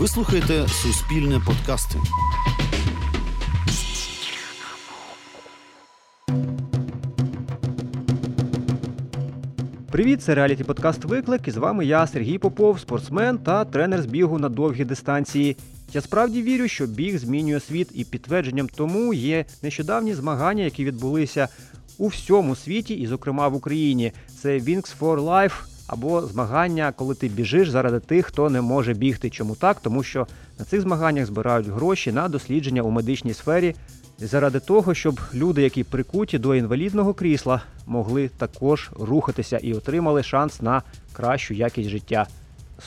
Ви 0.00 0.08
слухаєте 0.08 0.68
Суспільне 0.68 1.40
подкасти. 1.46 1.98
Привіт, 9.90 10.22
це 10.22 10.34
реаліті 10.34 10.64
подкаст 10.64 11.04
Виклик. 11.04 11.48
І 11.48 11.50
з 11.50 11.56
вами 11.56 11.86
я, 11.86 12.06
Сергій 12.06 12.38
Попов, 12.38 12.80
спортсмен 12.80 13.38
та 13.38 13.64
тренер 13.64 14.02
з 14.02 14.06
бігу 14.06 14.38
на 14.38 14.48
довгі 14.48 14.84
дистанції. 14.84 15.56
Я 15.92 16.00
справді 16.00 16.42
вірю, 16.42 16.68
що 16.68 16.86
біг 16.86 17.18
змінює 17.18 17.60
світ, 17.60 17.88
і 17.94 18.04
підтвердженням 18.04 18.68
тому 18.68 19.14
є 19.14 19.44
нещодавні 19.62 20.14
змагання, 20.14 20.64
які 20.64 20.84
відбулися 20.84 21.48
у 21.98 22.06
всьому 22.06 22.56
світі, 22.56 22.94
і, 22.94 23.06
зокрема, 23.06 23.48
в 23.48 23.54
Україні. 23.54 24.12
Це 24.42 24.58
Wings 24.58 24.94
for 25.00 25.20
Life 25.20 25.64
або 25.90 26.22
змагання, 26.22 26.92
коли 26.96 27.14
ти 27.14 27.28
біжиш 27.28 27.70
заради 27.70 28.00
тих, 28.00 28.26
хто 28.26 28.50
не 28.50 28.60
може 28.60 28.94
бігти. 28.94 29.30
Чому 29.30 29.54
так? 29.54 29.80
Тому 29.80 30.02
що 30.02 30.26
на 30.58 30.64
цих 30.64 30.80
змаганнях 30.80 31.26
збирають 31.26 31.68
гроші 31.68 32.12
на 32.12 32.28
дослідження 32.28 32.82
у 32.82 32.90
медичній 32.90 33.34
сфері. 33.34 33.74
Заради 34.18 34.60
того, 34.60 34.94
щоб 34.94 35.20
люди, 35.34 35.62
які 35.62 35.84
прикуті 35.84 36.38
до 36.38 36.54
інвалідного 36.54 37.14
крісла, 37.14 37.62
могли 37.86 38.28
також 38.28 38.90
рухатися 39.00 39.58
і 39.58 39.74
отримали 39.74 40.22
шанс 40.22 40.62
на 40.62 40.82
кращу 41.12 41.54
якість 41.54 41.88
життя. 41.88 42.26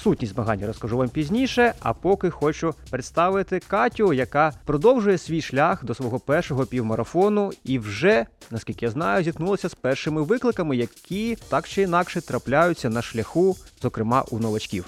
Сутність 0.01 0.33
змагання 0.33 0.67
розкажу 0.67 0.97
вам 0.97 1.09
пізніше, 1.09 1.73
а 1.79 1.93
поки 1.93 2.29
хочу 2.29 2.73
представити 2.89 3.59
Катю, 3.67 4.13
яка 4.13 4.53
продовжує 4.65 5.17
свій 5.17 5.41
шлях 5.41 5.85
до 5.85 5.95
свого 5.95 6.19
першого 6.19 6.65
півмарафону 6.65 7.51
і 7.63 7.79
вже, 7.79 8.25
наскільки 8.51 8.85
я 8.85 8.91
знаю, 8.91 9.23
зіткнулася 9.23 9.69
з 9.69 9.75
першими 9.75 10.21
викликами, 10.23 10.77
які 10.77 11.37
так 11.49 11.67
чи 11.67 11.81
інакше 11.81 12.21
трапляються 12.21 12.89
на 12.89 13.01
шляху, 13.01 13.57
зокрема 13.81 14.23
у 14.31 14.39
новачків. 14.39 14.85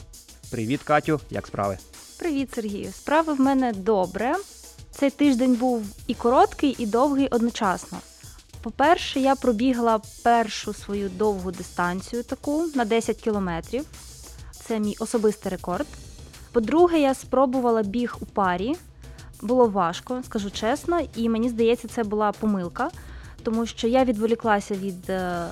Привіт, 0.52 0.82
Катю, 0.84 1.20
як 1.30 1.48
справи? 1.48 1.78
Привіт, 2.20 2.54
Сергію. 2.56 2.92
Справи 2.92 3.34
в 3.34 3.40
мене 3.42 3.74
добре. 3.74 4.36
Цей 4.92 5.10
тиждень 5.10 5.56
був 5.56 5.86
і 6.08 6.14
короткий, 6.14 6.76
і 6.80 6.86
довгий 6.86 7.28
одночасно. 7.28 7.98
По-перше, 8.62 9.20
я 9.20 9.36
пробігла 9.36 10.00
першу 10.24 10.74
свою 10.74 11.10
довгу 11.10 11.52
дистанцію 11.52 12.24
таку 12.24 12.68
на 12.76 12.86
10 12.86 13.18
кілометрів. 13.18 13.86
Це 14.68 14.80
мій 14.80 14.96
особистий 15.00 15.52
рекорд. 15.52 15.88
По-друге, 16.52 17.00
я 17.00 17.14
спробувала 17.14 17.84
біг 17.84 18.16
у 18.20 18.26
парі. 18.26 18.76
Було 19.42 19.68
важко, 19.68 20.22
скажу 20.26 20.52
чесно, 20.52 21.02
і 21.16 21.30
мені 21.30 21.50
здається, 21.50 21.88
це 21.88 22.04
була 22.04 22.32
помилка, 22.32 22.90
тому 23.44 23.66
що 23.66 23.88
я 23.88 24.04
відволіклася 24.04 24.76
від 24.76 25.10
е, 25.10 25.48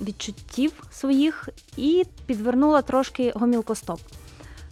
відчуттів 0.00 0.72
своїх 0.92 1.48
і 1.76 2.04
підвернула 2.26 2.82
трошки 2.82 3.32
гомілкостоп. 3.34 4.00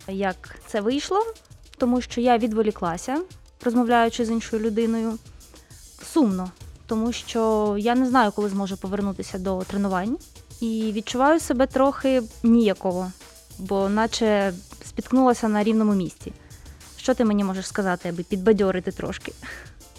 Як 0.09 0.57
це 0.67 0.81
вийшло? 0.81 1.19
Тому 1.79 2.01
що 2.01 2.21
я 2.21 2.39
відволіклася, 2.39 3.21
розмовляючи 3.65 4.25
з 4.25 4.31
іншою 4.31 4.63
людиною. 4.63 5.19
Сумно, 6.13 6.51
тому 6.87 7.13
що 7.13 7.75
я 7.79 7.95
не 7.95 8.07
знаю, 8.07 8.33
коли 8.33 8.49
зможу 8.49 8.77
повернутися 8.77 9.39
до 9.39 9.63
тренувань, 9.63 10.19
і 10.61 10.93
відчуваю 10.95 11.41
себе 11.41 11.67
трохи 11.67 12.23
ніяково 12.43 13.13
бо 13.59 13.89
наче 13.89 14.53
спіткнулася 14.89 15.49
на 15.49 15.65
рівному 15.65 15.95
місці. 15.95 16.33
Що 16.97 17.15
ти 17.15 17.25
мені 17.25 17.45
можеш 17.45 17.67
сказати, 17.67 18.09
аби 18.09 18.23
підбадьорити 18.23 18.93
трошки? 18.93 19.33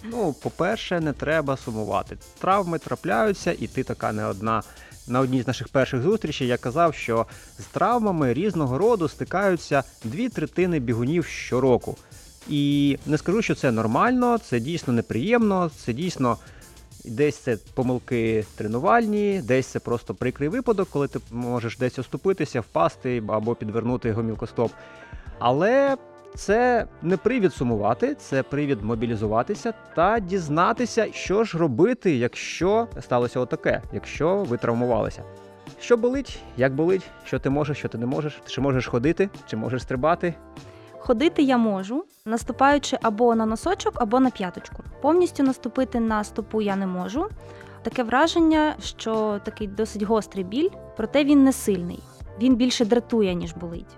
Ну, 0.03 0.33
по-перше, 0.33 0.99
не 0.99 1.13
треба 1.13 1.57
сумувати. 1.57 2.17
Травми 2.39 2.79
трапляються, 2.79 3.55
і 3.59 3.67
ти 3.67 3.83
така 3.83 4.11
не 4.11 4.25
одна. 4.25 4.63
На 5.07 5.19
одній 5.19 5.41
з 5.41 5.47
наших 5.47 5.67
перших 5.67 6.01
зустрічей 6.01 6.47
я 6.47 6.57
казав, 6.57 6.95
що 6.95 7.25
з 7.59 7.65
травмами 7.65 8.33
різного 8.33 8.77
роду 8.77 9.07
стикаються 9.07 9.83
дві 10.03 10.29
третини 10.29 10.79
бігунів 10.79 11.25
щороку. 11.25 11.97
І 12.49 12.97
не 13.05 13.17
скажу, 13.17 13.41
що 13.41 13.55
це 13.55 13.71
нормально, 13.71 14.38
це 14.38 14.59
дійсно 14.59 14.93
неприємно, 14.93 15.71
це 15.85 15.93
дійсно 15.93 16.38
Десь 17.05 17.37
це 17.37 17.57
помилки 17.73 18.45
тренувальні, 18.55 19.41
десь 19.41 19.67
це 19.67 19.79
просто 19.79 20.13
прикрий 20.13 20.50
випадок, 20.50 20.88
коли 20.91 21.07
ти 21.07 21.19
можеш 21.31 21.78
десь 21.78 22.00
оступитися, 22.00 22.61
впасти 22.61 23.23
або 23.28 23.55
підвернути 23.55 24.11
гомілкостоп. 24.11 24.72
Але 25.39 25.97
це 26.35 26.88
не 27.01 27.17
привід 27.17 27.53
сумувати, 27.53 28.16
це 28.16 28.44
привід 28.44 28.81
мобілізуватися 28.81 29.73
та 29.95 30.19
дізнатися, 30.19 31.07
що 31.13 31.44
ж 31.44 31.57
робити, 31.57 32.16
якщо 32.16 32.88
сталося 33.01 33.39
отаке, 33.39 33.81
якщо 33.94 34.35
ви 34.35 34.57
травмувалися. 34.57 35.23
Що 35.79 35.97
болить, 35.97 36.39
як 36.57 36.75
болить, 36.75 37.03
що 37.25 37.39
ти 37.39 37.49
можеш, 37.49 37.78
що 37.78 37.88
ти 37.89 37.97
не 37.97 38.05
можеш, 38.05 38.41
чи 38.45 38.61
можеш 38.61 38.88
ходити, 38.88 39.29
чи 39.47 39.57
можеш 39.57 39.81
стрибати. 39.81 40.33
Ходити 41.06 41.44
я 41.44 41.58
можу, 41.58 42.06
наступаючи 42.25 42.97
або 43.02 43.36
на 43.36 43.46
носочок, 43.46 43.94
або 43.96 44.19
на 44.19 44.30
п'яточку. 44.30 44.84
Повністю 45.02 45.44
наступити 45.44 46.00
на 46.00 46.24
стопу 46.24 46.62
я 46.62 46.75
не 46.75 46.88
можу. 46.88 47.30
Таке 47.81 48.03
враження, 48.03 48.75
що 48.81 49.40
такий 49.44 49.68
досить 49.68 50.03
гострий 50.03 50.44
біль, 50.44 50.69
проте 50.97 51.24
він 51.24 51.44
не 51.44 51.53
сильний. 51.53 52.00
Він 52.41 52.56
більше 52.56 52.86
дратує, 52.86 53.34
ніж 53.34 53.53
болить. 53.53 53.97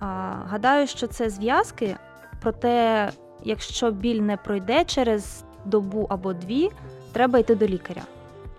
А, 0.00 0.06
Гадаю, 0.46 0.86
що 0.86 1.06
це 1.06 1.30
зв'язки, 1.30 1.96
проте, 2.42 3.10
якщо 3.44 3.90
біль 3.90 4.20
не 4.20 4.36
пройде 4.36 4.84
через 4.84 5.44
добу 5.64 6.06
або 6.10 6.32
дві, 6.32 6.70
треба 7.12 7.38
йти 7.38 7.54
до 7.54 7.66
лікаря, 7.66 8.02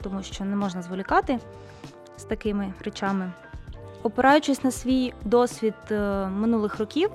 тому 0.03 0.24
що 0.24 0.46
не 0.46 0.56
можна 0.56 0.81
зволікати 0.81 1.40
з 2.18 2.24
такими 2.24 2.74
речами. 2.86 3.31
Опираючись 4.03 4.63
на 4.63 4.72
свій 4.72 5.13
досвід 5.25 5.74
е, 5.92 6.28
минулих 6.28 6.80
років. 6.80 7.12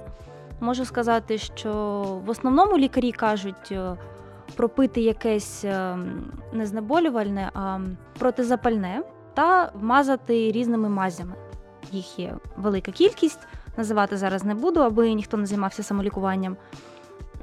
Можу 0.61 0.85
сказати, 0.85 1.39
що 1.39 1.73
в 2.27 2.31
основному 2.31 2.79
лікарі 2.79 3.13
кажуть 3.13 3.73
е, 3.73 3.97
пропити 4.55 5.01
якесь 5.01 5.65
е, 5.65 5.99
не 6.53 6.67
знеболювальне, 6.67 7.51
а 7.55 7.79
протизапальне 8.19 9.03
та 9.35 9.73
вмазати 9.75 10.53
різними 10.53 10.89
мазями. 10.89 11.35
Їх 11.93 12.19
є 12.19 12.35
велика 12.57 12.93
кількість, 12.93 13.41
називати 13.77 14.17
зараз 14.17 14.45
не 14.45 14.55
буду, 14.55 14.81
аби 14.81 15.13
ніхто 15.13 15.37
не 15.37 15.47
займався 15.47 15.83
самолікуванням. 15.83 16.57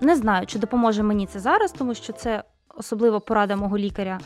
Не 0.01 0.15
знаю, 0.15 0.45
чи 0.45 0.59
допоможе 0.59 1.03
мені 1.03 1.27
це 1.27 1.39
зараз, 1.39 1.71
тому 1.71 1.95
що 1.95 2.13
це 2.13 2.43
особливо 2.75 3.21
порада 3.21 3.55
мого 3.55 3.77
лікаря 3.77 4.19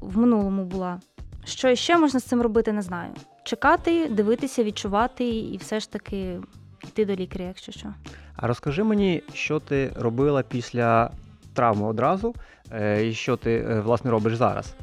в 0.00 0.18
минулому 0.18 0.64
була. 0.64 1.00
Що 1.44 1.74
ще 1.74 1.98
можна 1.98 2.20
з 2.20 2.24
цим 2.24 2.42
робити, 2.42 2.72
не 2.72 2.82
знаю. 2.82 3.10
Чекати, 3.44 4.08
дивитися, 4.08 4.64
відчувати 4.64 5.24
і 5.28 5.56
все 5.56 5.80
ж 5.80 5.92
таки 5.92 6.40
йти 6.84 7.04
до 7.04 7.14
лікаря, 7.14 7.44
якщо 7.44 7.72
що. 7.72 7.88
А 8.36 8.46
розкажи 8.46 8.82
мені, 8.82 9.22
що 9.34 9.60
ти 9.60 9.92
робила 9.96 10.42
після 10.42 11.10
травми 11.54 11.86
одразу, 11.86 12.34
е, 12.72 13.06
і 13.06 13.14
що 13.14 13.36
ти 13.36 13.54
е, 13.54 13.80
власне 13.80 14.10
робиш 14.10 14.36
зараз? 14.36 14.74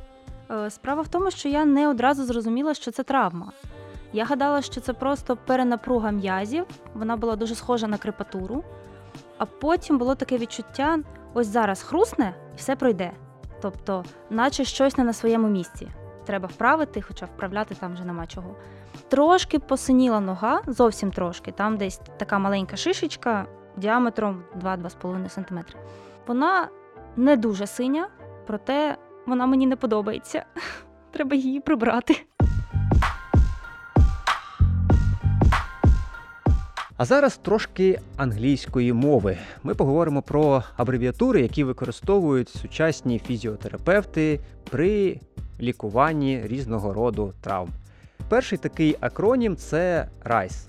Е, 0.52 0.70
справа 0.70 1.02
в 1.02 1.08
тому, 1.08 1.32
що 1.32 1.50
я 1.50 1.66
не 1.66 1.90
одразу 1.90 2.26
зрозуміла, 2.26 2.74
що 2.74 2.92
це 2.92 3.04
травма. 3.04 3.52
Я 4.14 4.26
гадала, 4.26 4.62
що 4.62 4.82
це 4.82 4.94
просто 4.94 5.38
перенапруга 5.46 6.12
м'язів, 6.12 6.66
вона 6.94 7.18
була 7.18 7.36
дуже 7.36 7.56
схожа 7.56 7.88
на 7.88 7.98
крепатуру, 7.98 8.64
а 9.38 9.46
потім 9.46 9.98
було 9.98 10.16
таке 10.16 10.38
відчуття: 10.38 11.00
ось 11.34 11.48
зараз 11.48 11.82
хрусне 11.82 12.34
і 12.54 12.58
все 12.58 12.76
пройде. 12.76 13.12
Тобто, 13.62 14.06
наче 14.30 14.66
щось 14.66 14.98
не 14.98 15.04
на 15.04 15.14
своєму 15.14 15.48
місці. 15.48 15.88
Треба 16.26 16.48
вправити, 16.48 17.02
хоча 17.02 17.26
вправляти 17.26 17.76
там 17.76 17.94
вже 17.94 18.06
нема 18.06 18.28
чого. 18.28 18.56
Трошки 19.08 19.60
посиніла 19.60 20.20
нога, 20.20 20.62
зовсім 20.68 21.12
трошки. 21.12 21.52
Там 21.52 21.78
десь 21.78 22.02
така 22.18 22.40
маленька 22.40 22.76
шишечка 22.76 23.46
діаметром 23.78 24.44
2-2,5 24.64 25.30
см. 25.30 25.60
Вона 26.28 26.70
не 27.16 27.38
дуже 27.38 27.68
синя, 27.68 28.08
проте 28.48 28.98
вона 29.28 29.46
мені 29.46 29.68
не 29.68 29.76
подобається. 29.76 30.46
Треба 31.12 31.36
її 31.36 31.60
прибрати. 31.60 32.26
А 36.98 37.06
зараз 37.06 37.38
трошки 37.38 38.00
англійської 38.18 38.94
мови. 38.94 39.38
Ми 39.64 39.76
поговоримо 39.76 40.22
про 40.22 40.64
абревіатури, 40.78 41.42
які 41.42 41.64
використовують 41.64 42.50
сучасні 42.50 43.20
фізіотерапевти 43.20 44.40
при 44.70 45.20
лікуванні 45.62 46.42
різного 46.44 46.94
роду 46.94 47.34
травм. 47.42 47.70
Перший 48.28 48.58
такий 48.58 48.96
акронім 49.00 49.56
це 49.56 50.08
RICE 50.26 50.68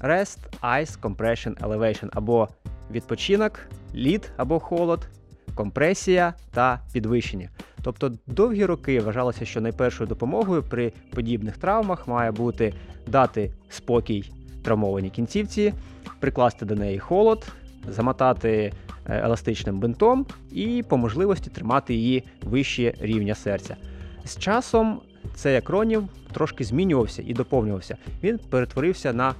Rest 0.00 0.38
Ice 0.62 1.00
Compression 1.00 1.60
Elevation 1.60 2.08
або 2.12 2.48
відпочинок, 2.90 3.60
лід 3.94 4.32
або 4.36 4.58
холод, 4.58 5.08
компресія 5.54 6.34
та 6.50 6.80
підвищення. 6.92 7.48
Тобто 7.82 8.12
довгі 8.26 8.64
роки 8.64 9.00
вважалося, 9.00 9.44
що 9.44 9.60
найпершою 9.60 10.08
допомогою 10.08 10.62
при 10.62 10.92
подібних 11.14 11.58
травмах 11.58 12.08
має 12.08 12.30
бути 12.30 12.74
дати 13.06 13.52
спокій 13.68 14.32
травмованій 14.62 15.10
кінцівці, 15.10 15.74
прикласти 16.20 16.66
до 16.66 16.74
неї 16.74 16.98
холод, 16.98 17.46
замотати 17.88 18.72
е, 19.06 19.20
еластичним 19.24 19.80
бинтом 19.80 20.26
і 20.52 20.84
по 20.88 20.96
можливості 20.96 21.50
тримати 21.50 21.94
її 21.94 22.24
вище 22.42 22.94
рівня 23.00 23.34
серця. 23.34 23.76
З 24.24 24.38
часом 24.38 25.00
цей 25.34 25.56
акронім 25.56 26.08
трошки 26.32 26.64
змінювався 26.64 27.22
і 27.26 27.34
доповнювався. 27.34 27.96
Він 28.22 28.38
перетворився 28.38 29.12
на 29.12 29.34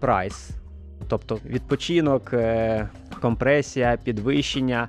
PRICE. 0.00 0.50
Тобто 1.08 1.38
відпочинок, 1.46 2.32
е, 2.32 2.88
компресія, 3.20 3.98
підвищення, 4.04 4.88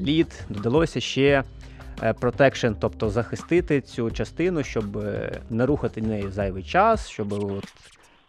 лід, 0.00 0.44
додалося 0.48 1.00
ще 1.00 1.42
protection, 2.20 2.68
тобто 2.80 3.10
захистити 3.10 3.80
цю 3.80 4.10
частину, 4.10 4.62
щоб 4.62 4.98
е, 4.98 5.40
не 5.50 5.66
рухати 5.66 6.02
нею 6.02 6.30
зайвий 6.32 6.62
час, 6.62 7.08
щоб 7.08 7.32
от 7.32 7.72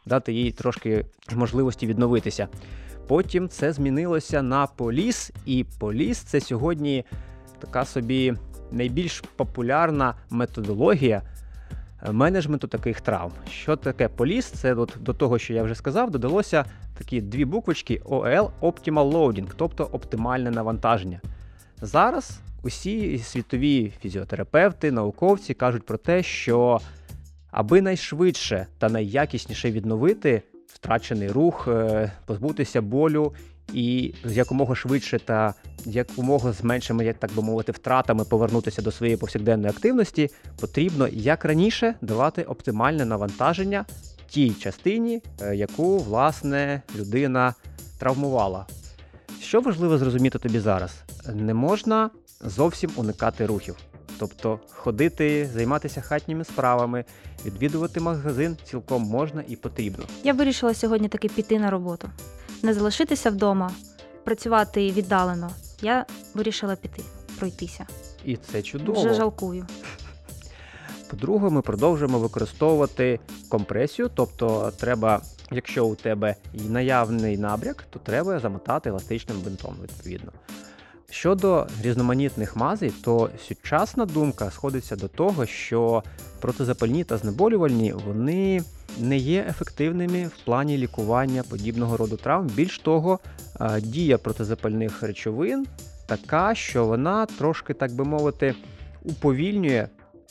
дати 0.05 0.33
їй 0.33 0.51
трошки 0.51 1.05
можливості 1.35 1.87
відновитися. 1.87 2.47
Потім 3.07 3.49
це 3.49 3.73
змінилося 3.73 4.41
на 4.41 4.67
POLICE, 4.67 5.31
і 5.45 5.65
POLICE 5.79 6.17
це 6.17 6.41
сьогодні 6.41 7.05
така 7.59 7.85
собі 7.85 8.33
найбільш 8.71 9.23
популярна 9.35 10.13
методологія 10.29 11.17
е, 11.17 11.34
менеджменту 12.11 12.67
таких 12.67 13.01
травм. 13.01 13.31
Що 13.49 13.75
таке 13.75 14.07
поліс? 14.07 14.45
Це 14.45 14.73
от 14.73 14.97
до 14.99 15.13
того, 15.13 15.39
що 15.39 15.53
я 15.53 15.63
вже 15.63 15.75
сказав, 15.75 16.11
додалося 16.11 16.65
такі 16.97 17.21
дві 17.21 17.45
буквочки 17.45 18.01
OL 18.05 18.49
Optimal 18.61 19.11
Loading, 19.11 19.47
тобто 19.55 19.83
оптимальне 19.83 20.51
навантаження. 20.51 21.21
Зараз 21.81 22.39
усі 22.63 23.19
світові 23.19 23.93
фізіотерапевти, 24.01 24.91
науковці 24.91 25.53
кажуть 25.53 25.85
про 25.85 25.97
те, 25.97 26.23
що 26.23 26.79
аби 27.51 27.81
найшвидше 27.81 28.67
та 28.77 28.89
найякісніше 28.89 29.71
відновити 29.71 30.41
втрачений 30.67 31.31
рух, 31.31 31.67
е, 31.67 32.11
позбутися 32.25 32.81
болю 32.81 33.33
і 33.73 34.13
якомога 34.25 34.75
швидше 34.75 35.19
та 35.19 35.53
якомога 35.85 36.51
з 36.51 36.63
меншими, 36.63 37.05
як 37.05 37.17
так 37.17 37.31
би 37.35 37.41
мовити, 37.41 37.71
втратами 37.71 38.23
повернутися 38.23 38.81
до 38.81 38.91
своєї 38.91 39.17
повсякденної 39.17 39.69
активності, 39.69 40.29
потрібно 40.59 41.07
як 41.07 41.45
раніше 41.45 41.95
давати 42.01 42.43
оптимальне 42.43 43.05
навантаження 43.05 43.85
тій 44.27 44.49
частині, 44.49 45.21
е, 45.41 45.55
яку 45.55 45.97
власне 45.97 46.81
людина 46.95 47.53
травмувала. 47.99 48.65
Що 49.41 49.61
важливо 49.61 49.97
зрозуміти 49.97 50.39
тобі 50.39 50.59
зараз? 50.59 50.91
Не 51.33 51.53
можна 51.53 52.09
зовсім 52.41 52.91
уникати 52.95 53.45
рухів. 53.45 53.75
Тобто 54.19 54.59
ходити, 54.69 55.49
займатися 55.53 56.01
хатніми 56.01 56.43
справами, 56.43 57.05
відвідувати 57.45 57.99
магазин 57.99 58.57
цілком 58.63 59.03
можна 59.03 59.43
і 59.47 59.55
потрібно. 59.55 60.05
Я 60.23 60.33
вирішила 60.33 60.73
сьогодні 60.73 61.07
таки 61.07 61.29
піти 61.29 61.59
на 61.59 61.69
роботу, 61.69 62.09
не 62.63 62.73
залишитися 62.73 63.29
вдома, 63.29 63.71
працювати 64.23 64.91
віддалено. 64.91 65.49
Я 65.81 66.05
вирішила 66.33 66.75
піти, 66.75 67.03
пройтися. 67.39 67.87
І 68.25 68.35
це 68.35 68.61
чудово. 68.61 69.01
Вже 69.01 69.13
жалкую. 69.13 69.67
По-друге, 71.09 71.49
ми 71.49 71.61
продовжуємо 71.61 72.19
використовувати 72.19 73.19
компресію, 73.49 74.09
тобто 74.15 74.71
треба, 74.77 75.21
якщо 75.51 75.85
у 75.85 75.95
тебе 75.95 76.35
наявний 76.53 77.37
набряк, 77.37 77.85
то 77.89 77.99
треба 77.99 78.39
замотати 78.39 78.89
еластичним 78.89 79.41
бинтом, 79.41 79.75
відповідно. 79.83 80.31
Щодо 81.09 81.67
різноманітних 81.81 82.55
мазей, 82.55 82.93
то 83.03 83.29
сучасна 83.47 84.05
думка 84.05 84.51
сходиться 84.51 84.95
до 84.95 85.07
того, 85.07 85.45
що 85.45 86.03
протизапальні 86.41 87.03
та 87.03 87.17
знеболювальні 87.17 87.93
вони 87.93 88.63
не 88.99 89.17
є 89.17 89.45
ефективними 89.49 90.25
в 90.25 90.45
плані 90.45 90.77
лікування 90.77 91.43
подібного 91.43 91.97
роду 91.97 92.17
травм. 92.17 92.47
Більш 92.47 92.79
того, 92.79 93.19
дія 93.79 94.17
протизапальних 94.17 95.03
речовин 95.03 95.65
така, 96.05 96.55
що 96.55 96.85
вона 96.85 97.25
трошки, 97.25 97.73
так 97.73 97.91
би 97.91 98.03
мовити, 98.03 98.55
уповільнює 99.03 99.87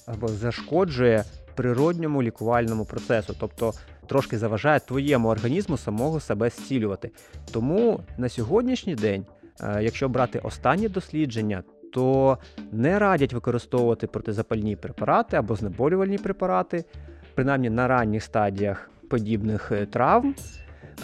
або 0.07 0.29
зашкоджує 0.29 1.25
природньому 1.55 2.23
лікувальному 2.23 2.85
процесу, 2.85 3.37
тобто 3.41 3.73
трошки 4.07 4.39
заважає 4.39 4.81
твоєму 4.81 5.29
організму 5.29 5.77
самого 5.77 6.21
себе 6.21 6.51
зцілювати. 6.51 7.11
Тому 7.53 8.01
на 8.19 8.29
сьогоднішній 8.29 8.95
день. 8.95 9.27
Е, 9.61 9.83
якщо 9.83 10.09
брати 10.09 10.39
останні 10.39 10.89
дослідження, 10.89 11.63
то 11.93 12.39
не 12.73 12.99
радять 12.99 13.33
використовувати 13.33 14.07
протизапальні 14.07 14.77
препарати 14.77 15.37
або 15.37 15.57
знеболювальні 15.57 16.19
препарати, 16.19 16.85
принаймні 17.35 17.71
на 17.71 17.89
ранніх 17.89 18.23
стадіях 18.23 18.91
подібних 19.09 19.73
е, 19.73 19.87
травм. 19.87 20.35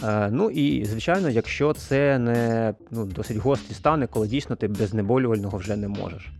Е, 0.03 0.29
ну 0.31 0.49
і, 0.49 0.85
звичайно, 0.85 1.29
якщо 1.29 1.73
це 1.73 2.19
не 2.19 2.73
ну, 2.91 3.05
досить 3.05 3.37
гострі 3.37 3.73
стани, 3.73 4.07
коли 4.07 4.27
дійсно 4.27 4.55
ти 4.55 4.67
без 4.67 4.89
знеболювального 4.89 5.57
вже 5.57 5.75
не 5.75 5.87
можеш. 5.87 6.31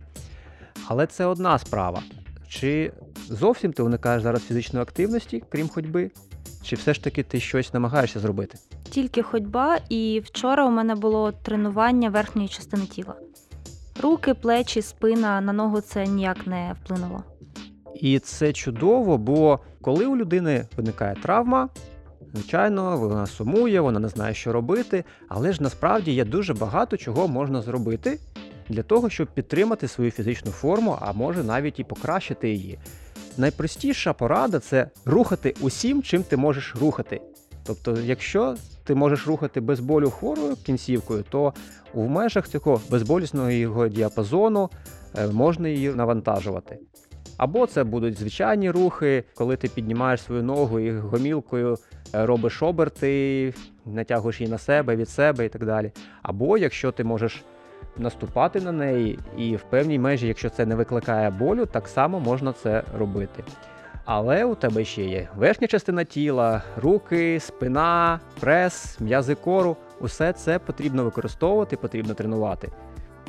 Але 0.88 1.06
це 1.06 1.24
одна 1.24 1.58
справа. 1.58 2.02
Чи 2.48 2.92
зовсім 3.28 3.72
ти 3.72 3.82
уникаєш 3.82 4.22
зараз 4.22 4.44
фізичної 4.44 4.82
активності, 4.82 5.42
крім 5.48 5.68
ходьби, 5.68 6.10
чи 6.62 6.76
все 6.76 6.94
ж 6.94 7.04
таки 7.04 7.22
ти 7.22 7.40
щось 7.40 7.74
намагаєшся 7.74 8.20
зробити? 8.20 8.58
Тільки 8.90 9.22
ходьба, 9.22 9.78
і 9.88 10.22
вчора 10.24 10.66
у 10.66 10.70
мене 10.70 10.94
було 10.94 11.32
тренування 11.32 12.10
верхньої 12.10 12.48
частини 12.48 12.86
тіла. 12.86 13.14
Руки, 14.02 14.34
плечі, 14.34 14.82
спина 14.82 15.40
на 15.40 15.52
ногу 15.52 15.80
це 15.80 16.06
ніяк 16.06 16.46
не 16.46 16.74
вплинуло. 16.82 17.24
І 17.94 18.18
це 18.18 18.52
чудово, 18.52 19.18
бо 19.18 19.60
коли 19.80 20.06
у 20.06 20.16
людини 20.16 20.66
виникає 20.76 21.14
травма, 21.22 21.68
звичайно, 22.34 22.98
вона 22.98 23.26
сумує, 23.26 23.80
вона 23.80 24.00
не 24.00 24.08
знає, 24.08 24.34
що 24.34 24.52
робити, 24.52 25.04
але 25.28 25.52
ж 25.52 25.62
насправді 25.62 26.12
є 26.12 26.24
дуже 26.24 26.54
багато 26.54 26.96
чого 26.96 27.28
можна 27.28 27.62
зробити 27.62 28.18
для 28.68 28.82
того, 28.82 29.10
щоб 29.10 29.28
підтримати 29.34 29.88
свою 29.88 30.10
фізичну 30.10 30.50
форму, 30.50 30.98
а 31.00 31.12
може 31.12 31.44
навіть 31.44 31.80
і 31.80 31.84
покращити 31.84 32.50
її. 32.50 32.78
Найпростіша 33.38 34.12
порада 34.12 34.58
це 34.58 34.90
рухати 35.04 35.54
усім, 35.60 36.02
чим 36.02 36.22
ти 36.22 36.36
можеш 36.36 36.74
рухати. 36.80 37.20
Тобто, 37.64 37.96
якщо 38.04 38.56
ти 38.84 38.94
можеш 38.94 39.26
рухати 39.26 39.60
без 39.60 39.80
болю 39.80 40.10
хворою 40.10 40.56
кінцівкою, 40.56 41.24
то 41.30 41.54
в 41.94 42.08
межах 42.08 42.48
цього 42.48 42.80
безболісного 42.90 43.50
його 43.50 43.88
діапазону 43.88 44.70
е, 45.18 45.26
можна 45.26 45.68
її 45.68 45.88
навантажувати. 45.88 46.78
Або 47.36 47.66
це 47.66 47.84
будуть 47.84 48.18
звичайні 48.18 48.70
рухи, 48.70 49.24
коли 49.34 49.56
ти 49.56 49.68
піднімаєш 49.68 50.22
свою 50.22 50.42
ногу 50.42 50.80
і 50.80 50.98
гомілкою 50.98 51.78
е, 52.14 52.26
робиш 52.26 52.62
оберти, 52.62 53.54
натягуєш 53.86 54.40
її 54.40 54.50
на 54.50 54.58
себе 54.58 54.96
від 54.96 55.08
себе 55.08 55.46
і 55.46 55.48
так 55.48 55.64
далі. 55.64 55.92
Або 56.22 56.58
якщо 56.58 56.92
ти 56.92 57.04
можеш 57.04 57.44
наступати 57.96 58.60
на 58.60 58.72
неї, 58.72 59.18
і 59.36 59.56
в 59.56 59.62
певній 59.62 59.98
межі, 59.98 60.26
якщо 60.26 60.50
це 60.50 60.66
не 60.66 60.74
викликає 60.74 61.30
болю, 61.30 61.66
так 61.66 61.88
само 61.88 62.20
можна 62.20 62.52
це 62.52 62.82
робити. 62.98 63.44
Але 64.04 64.44
у 64.44 64.54
тебе 64.54 64.84
ще 64.84 65.04
є 65.04 65.28
верхня 65.36 65.66
частина 65.66 66.04
тіла, 66.04 66.62
руки, 66.76 67.40
спина, 67.40 68.20
прес, 68.40 69.00
м'язи 69.00 69.34
кору. 69.34 69.76
Усе 70.00 70.32
це 70.32 70.58
потрібно 70.58 71.04
використовувати, 71.04 71.76
потрібно 71.76 72.14
тренувати. 72.14 72.68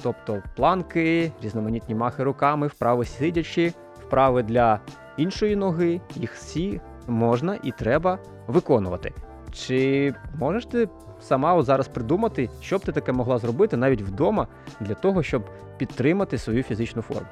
Тобто 0.01 0.43
планки, 0.55 1.32
різноманітні 1.43 1.96
махи 1.96 2.24
руками, 2.24 2.67
вправи 2.67 3.05
сидячи, 3.05 3.74
вправи 4.08 4.43
для 4.43 4.79
іншої 5.17 5.55
ноги, 5.55 6.01
їх 6.15 6.34
всі 6.34 6.82
можна 7.08 7.58
і 7.63 7.72
треба 7.72 8.20
виконувати. 8.48 9.13
Чи 9.51 10.13
можеш 10.39 10.65
ти 10.65 10.89
сама 11.24 11.53
от 11.53 11.65
зараз 11.65 11.88
придумати, 11.88 12.50
що 12.62 12.77
б 12.77 12.82
ти 12.86 12.92
таке 12.92 13.12
могла 13.12 13.38
зробити 13.38 13.77
навіть 13.77 14.01
вдома 14.01 14.48
для 14.80 14.94
того, 14.94 15.24
щоб 15.24 15.44
підтримати 15.77 16.38
свою 16.38 16.63
фізичну 16.63 17.01
форму? 17.01 17.27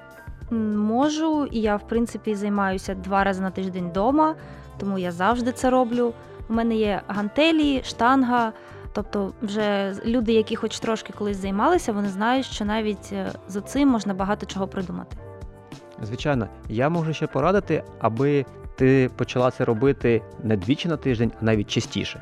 Можу, 0.77 1.45
і 1.45 1.61
я, 1.61 1.75
в 1.75 1.87
принципі, 1.87 2.35
займаюся 2.35 2.95
два 2.95 3.23
рази 3.23 3.41
на 3.41 3.51
тиждень 3.51 3.89
вдома, 3.89 4.35
тому 4.77 4.99
я 4.99 5.11
завжди 5.11 5.51
це 5.51 5.69
роблю. 5.69 6.13
У 6.49 6.53
мене 6.53 6.75
є 6.75 7.01
гантелі, 7.07 7.81
штанга. 7.83 8.53
Тобто, 8.93 9.33
вже 9.41 9.95
люди, 10.05 10.33
які 10.33 10.55
хоч 10.55 10.79
трошки 10.79 11.13
колись 11.13 11.37
займалися, 11.37 11.93
вони 11.93 12.09
знають, 12.09 12.45
що 12.45 12.65
навіть 12.65 13.09
е, 13.13 13.31
з 13.47 13.61
цим 13.61 13.89
можна 13.89 14.13
багато 14.13 14.45
чого 14.45 14.67
придумати. 14.67 15.17
Звичайно, 16.03 16.47
я 16.69 16.89
можу 16.89 17.13
ще 17.13 17.27
порадити, 17.27 17.83
аби 17.99 18.45
ти 18.75 19.09
почала 19.15 19.51
це 19.51 19.65
робити 19.65 20.21
не 20.43 20.57
двічі 20.57 20.87
на 20.87 20.97
тиждень, 20.97 21.31
а 21.41 21.45
навіть 21.45 21.67
частіше. 21.67 22.21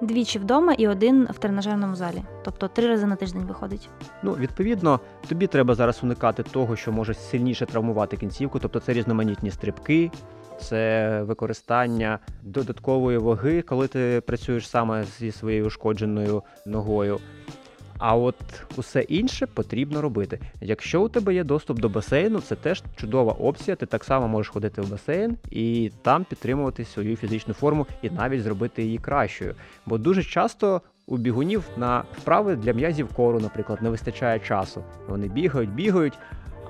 Двічі 0.00 0.38
вдома 0.38 0.72
і 0.72 0.88
один 0.88 1.28
в 1.30 1.38
тренажерному 1.38 1.96
залі, 1.96 2.22
тобто 2.44 2.68
три 2.68 2.88
рази 2.88 3.06
на 3.06 3.16
тиждень 3.16 3.44
виходить. 3.44 3.88
Ну, 4.22 4.32
відповідно, 4.32 5.00
тобі 5.28 5.46
треба 5.46 5.74
зараз 5.74 6.00
уникати 6.02 6.42
того, 6.42 6.76
що 6.76 6.92
може 6.92 7.14
сильніше 7.14 7.66
травмувати 7.66 8.16
кінцівку, 8.16 8.58
тобто 8.58 8.80
це 8.80 8.92
різноманітні 8.92 9.50
стрибки, 9.50 10.10
це 10.60 11.22
використання 11.22 12.18
додаткової 12.42 13.18
ваги, 13.18 13.62
коли 13.62 13.88
ти 13.88 14.22
працюєш 14.26 14.68
саме 14.68 15.04
зі 15.18 15.32
своєю 15.32 15.66
ушкодженою 15.66 16.42
ногою. 16.66 17.18
А 17.98 18.16
от 18.16 18.34
усе 18.76 19.00
інше 19.00 19.46
потрібно 19.46 20.02
робити. 20.02 20.40
Якщо 20.60 21.02
у 21.02 21.08
тебе 21.08 21.34
є 21.34 21.44
доступ 21.44 21.80
до 21.80 21.88
басейну, 21.88 22.40
це 22.40 22.54
теж 22.54 22.82
чудова 22.96 23.32
опція. 23.32 23.76
Ти 23.76 23.86
так 23.86 24.04
само 24.04 24.28
можеш 24.28 24.48
ходити 24.52 24.80
в 24.80 24.90
басейн 24.90 25.36
і 25.50 25.92
там 26.02 26.24
підтримувати 26.24 26.84
свою 26.84 27.16
фізичну 27.16 27.54
форму 27.54 27.86
і 28.02 28.10
навіть 28.10 28.42
зробити 28.42 28.82
її 28.82 28.98
кращою. 28.98 29.54
Бо 29.86 29.98
дуже 29.98 30.22
часто 30.22 30.82
у 31.06 31.16
бігунів 31.16 31.64
на 31.76 32.04
вправи 32.18 32.56
для 32.56 32.72
м'язів 32.72 33.08
кору, 33.08 33.40
наприклад, 33.40 33.82
не 33.82 33.90
вистачає 33.90 34.38
часу. 34.38 34.84
Вони 35.08 35.28
бігають, 35.28 35.70
бігають, 35.70 36.18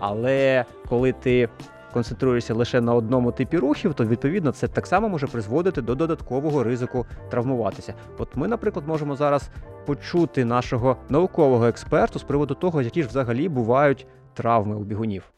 але 0.00 0.64
коли 0.88 1.12
ти 1.12 1.48
концентруєшся 1.92 2.54
лише 2.54 2.80
на 2.80 2.94
одному 2.94 3.32
типі 3.32 3.58
рухів, 3.58 3.94
то 3.94 4.04
відповідно 4.04 4.52
це 4.52 4.68
так 4.68 4.86
само 4.86 5.08
може 5.08 5.26
призводити 5.26 5.82
до 5.82 5.94
додаткового 5.94 6.64
ризику 6.64 7.06
травмуватися. 7.30 7.94
От 8.18 8.36
ми, 8.36 8.48
наприклад, 8.48 8.88
можемо 8.88 9.16
зараз 9.16 9.50
почути 9.88 10.44
нашого 10.44 10.96
наукового 11.08 11.66
експерту 11.66 12.18
з 12.18 12.22
приводу 12.22 12.54
того, 12.54 12.82
які 12.82 13.02
ж 13.02 13.08
взагалі 13.08 13.48
бувають 13.48 14.06
травми 14.34 14.76
у 14.76 14.84
бігунів. 14.84 15.32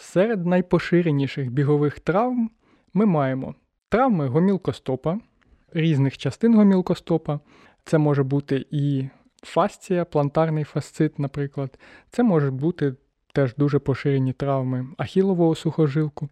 Серед 0.00 0.46
найпоширеніших 0.46 1.50
бігових 1.50 2.00
травм 2.00 2.50
ми 2.94 3.06
маємо 3.06 3.54
травми 3.88 4.26
гомілкостопа, 4.26 5.18
різних 5.72 6.18
частин 6.18 6.56
гомілкостопа. 6.56 7.40
Це 7.84 7.98
може 7.98 8.22
бути 8.22 8.66
і 8.70 9.08
фасція, 9.42 10.04
плантарний 10.04 10.64
фасцит, 10.64 11.18
наприклад. 11.18 11.78
Це 12.10 12.22
можуть 12.22 12.54
бути 12.54 12.94
теж 13.32 13.54
дуже 13.54 13.78
поширені 13.78 14.32
травми 14.32 14.86
ахілового 14.98 15.54
сухожилку. 15.54 16.28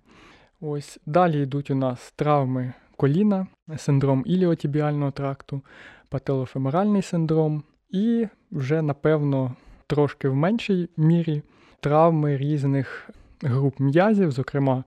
Ось 0.61 0.99
Далі 1.07 1.43
йдуть 1.43 1.71
у 1.71 1.75
нас 1.75 2.13
травми 2.17 2.73
коліна, 3.01 3.47
синдром 3.77 4.23
іліотібіального 4.27 5.11
тракту, 5.11 5.63
пателофеморальний 6.09 7.03
синдром, 7.03 7.63
і 7.91 8.27
вже, 8.51 8.83
напевно, 8.83 9.55
трошки 9.87 10.29
в 10.29 10.35
меншій 10.35 10.89
мірі 10.97 11.43
травми 11.81 12.37
різних 12.37 13.11
груп 13.43 13.81
м'язів, 13.81 14.31
зокрема, 14.31 14.85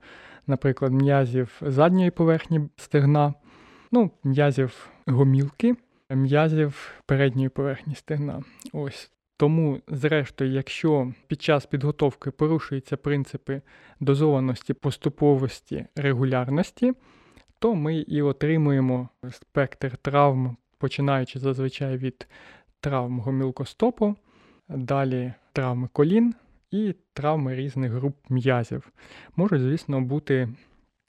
наприклад, 0.47 0.93
м'язів 0.93 1.61
задньої 1.61 2.11
поверхні 2.11 2.61
стегна, 2.77 3.33
ну, 3.91 4.11
м'язів 4.23 4.89
гомілки, 5.07 5.75
м'язів 6.09 6.91
передньої 7.05 7.49
поверхні 7.49 7.95
стегна. 7.95 8.43
Ось. 8.73 9.11
Тому, 9.37 9.79
зрештою, 9.87 10.51
якщо 10.51 11.13
під 11.27 11.41
час 11.41 11.65
підготовки 11.65 12.31
порушуються 12.31 12.97
принципи 12.97 13.61
дозованості, 13.99 14.73
поступовості, 14.73 15.85
регулярності, 15.95 16.93
то 17.63 17.75
ми 17.75 17.95
і 17.95 18.21
отримуємо 18.21 19.09
спектр 19.31 19.97
травм, 19.97 20.57
починаючи 20.77 21.39
зазвичай 21.39 21.97
від 21.97 22.27
травм 22.79 23.19
гомілкостопу, 23.19 24.15
далі 24.69 25.33
травми 25.53 25.89
колін 25.93 26.33
і 26.71 26.95
травми 27.13 27.55
різних 27.55 27.91
груп 27.91 28.15
м'язів. 28.29 28.91
Можуть, 29.35 29.61
звісно, 29.61 30.01
бути 30.01 30.49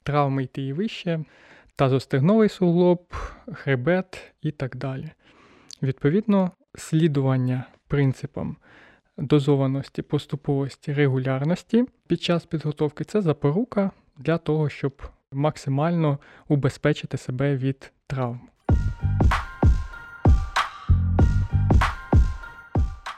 травми 0.03 0.43
йти 0.43 0.63
і 0.63 0.73
вище, 0.73 1.25
тазостегновий 1.77 2.49
суглоб, 2.49 3.15
хребет 3.53 4.33
і 4.43 4.51
так 4.51 4.77
далі. 4.77 5.11
Відповідно, 5.83 6.51
слідування 6.75 7.65
принципам 7.89 8.57
дозованості, 9.19 10.03
поступовості, 10.03 10.93
регулярності 10.93 11.85
під 12.07 12.23
час 12.23 12.47
підготовки 12.47 13.05
це 13.05 13.23
запорука 13.23 13.91
для 14.19 14.39
того, 14.39 14.69
щоб 14.69 15.03
максимально 15.35 16.19
убезпечити 16.49 17.17
себе 17.17 17.57
від 17.57 17.93
травм. 18.07 18.41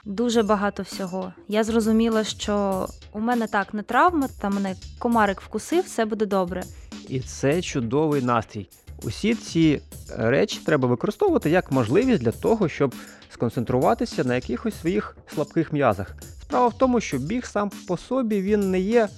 Дуже 0.04 0.42
багато 0.42 0.82
всього. 0.82 1.32
Я 1.48 1.64
зрозуміла, 1.64 2.24
що 2.24 2.86
у 3.12 3.20
мене 3.20 3.46
так 3.46 3.74
не 3.74 3.82
травма, 3.82 4.28
та 4.40 4.50
мене 4.50 4.74
комарик 4.98 5.40
вкусив, 5.40 5.84
все 5.84 6.04
буде 6.04 6.26
добре. 6.26 6.62
І 7.08 7.20
це 7.20 7.62
чудовий 7.62 8.22
настрій. 8.22 8.68
Усі 9.02 9.34
ці 9.34 9.80
речі 10.16 10.60
треба 10.66 10.88
використовувати 10.88 11.50
як 11.50 11.72
можливість 11.72 12.22
для 12.22 12.32
того, 12.32 12.68
щоб 12.68 12.94
сконцентруватися 13.30 14.24
на 14.24 14.34
якихось 14.34 14.80
своїх 14.80 15.16
слабких 15.34 15.72
м'язах. 15.72 16.14
Справа 16.42 16.68
в 16.68 16.78
тому, 16.78 17.00
що 17.00 17.18
біг 17.18 17.46
сам 17.46 17.70
по 17.88 17.96
собі 17.96 18.40
він 18.40 18.70
не 18.70 18.80
є 18.80 19.08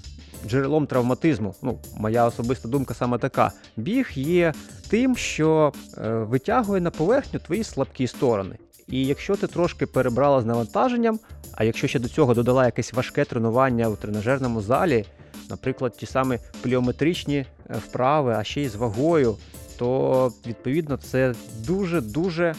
джерелом 0.47 0.87
травматизму. 0.87 1.55
Ну, 1.63 1.79
моя 1.97 2.27
особиста 2.27 2.69
думка 2.69 2.95
саме 2.95 3.19
така. 3.19 3.53
Біг 3.77 4.11
є 4.15 4.55
тим, 4.89 5.17
що 5.17 5.73
е, 5.99 6.11
витягує 6.11 6.81
на 6.81 6.91
поверхню 6.91 7.41
твої 7.41 7.65
слабкі 7.65 8.07
сторони. 8.07 8.57
І 8.89 9.07
якщо 9.07 9.37
ти 9.37 9.47
трошки 9.47 9.87
перебрала 9.87 10.41
з 10.41 10.45
навантаженням, 10.45 11.21
а 11.55 11.65
якщо 11.65 11.87
ще 11.87 11.99
до 11.99 12.09
цього 12.09 12.35
додала 12.35 12.65
якесь 12.65 12.93
важке 12.93 13.25
тренування 13.25 13.89
у 13.89 13.97
тренажерному 13.97 14.61
залі, 14.61 15.05
наприклад, 15.51 15.97
ті 15.97 16.07
самі 16.07 16.39
пліометричні 16.63 17.37
е, 17.37 17.47
вправи, 17.89 18.35
а 18.39 18.45
ще 18.45 18.63
й 18.63 18.69
з 18.69 18.75
вагою, 18.75 19.37
то 19.79 20.33
відповідно 20.47 20.97
це 20.97 21.35
дуже-дуже 21.67 22.55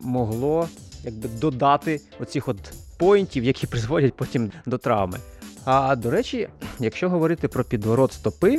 могло 0.00 0.68
якби 1.04 1.28
додати 1.28 2.00
оцих 2.20 2.48
от 2.48 2.56
поінтів, 2.98 3.44
які 3.44 3.66
призводять 3.72 4.14
потім 4.14 4.50
до 4.66 4.78
травми. 4.78 5.18
А 5.66 5.96
до 5.96 6.10
речі, 6.10 6.48
якщо 6.78 7.10
говорити 7.10 7.48
про 7.48 7.64
підворот 7.64 8.12
стопи, 8.12 8.58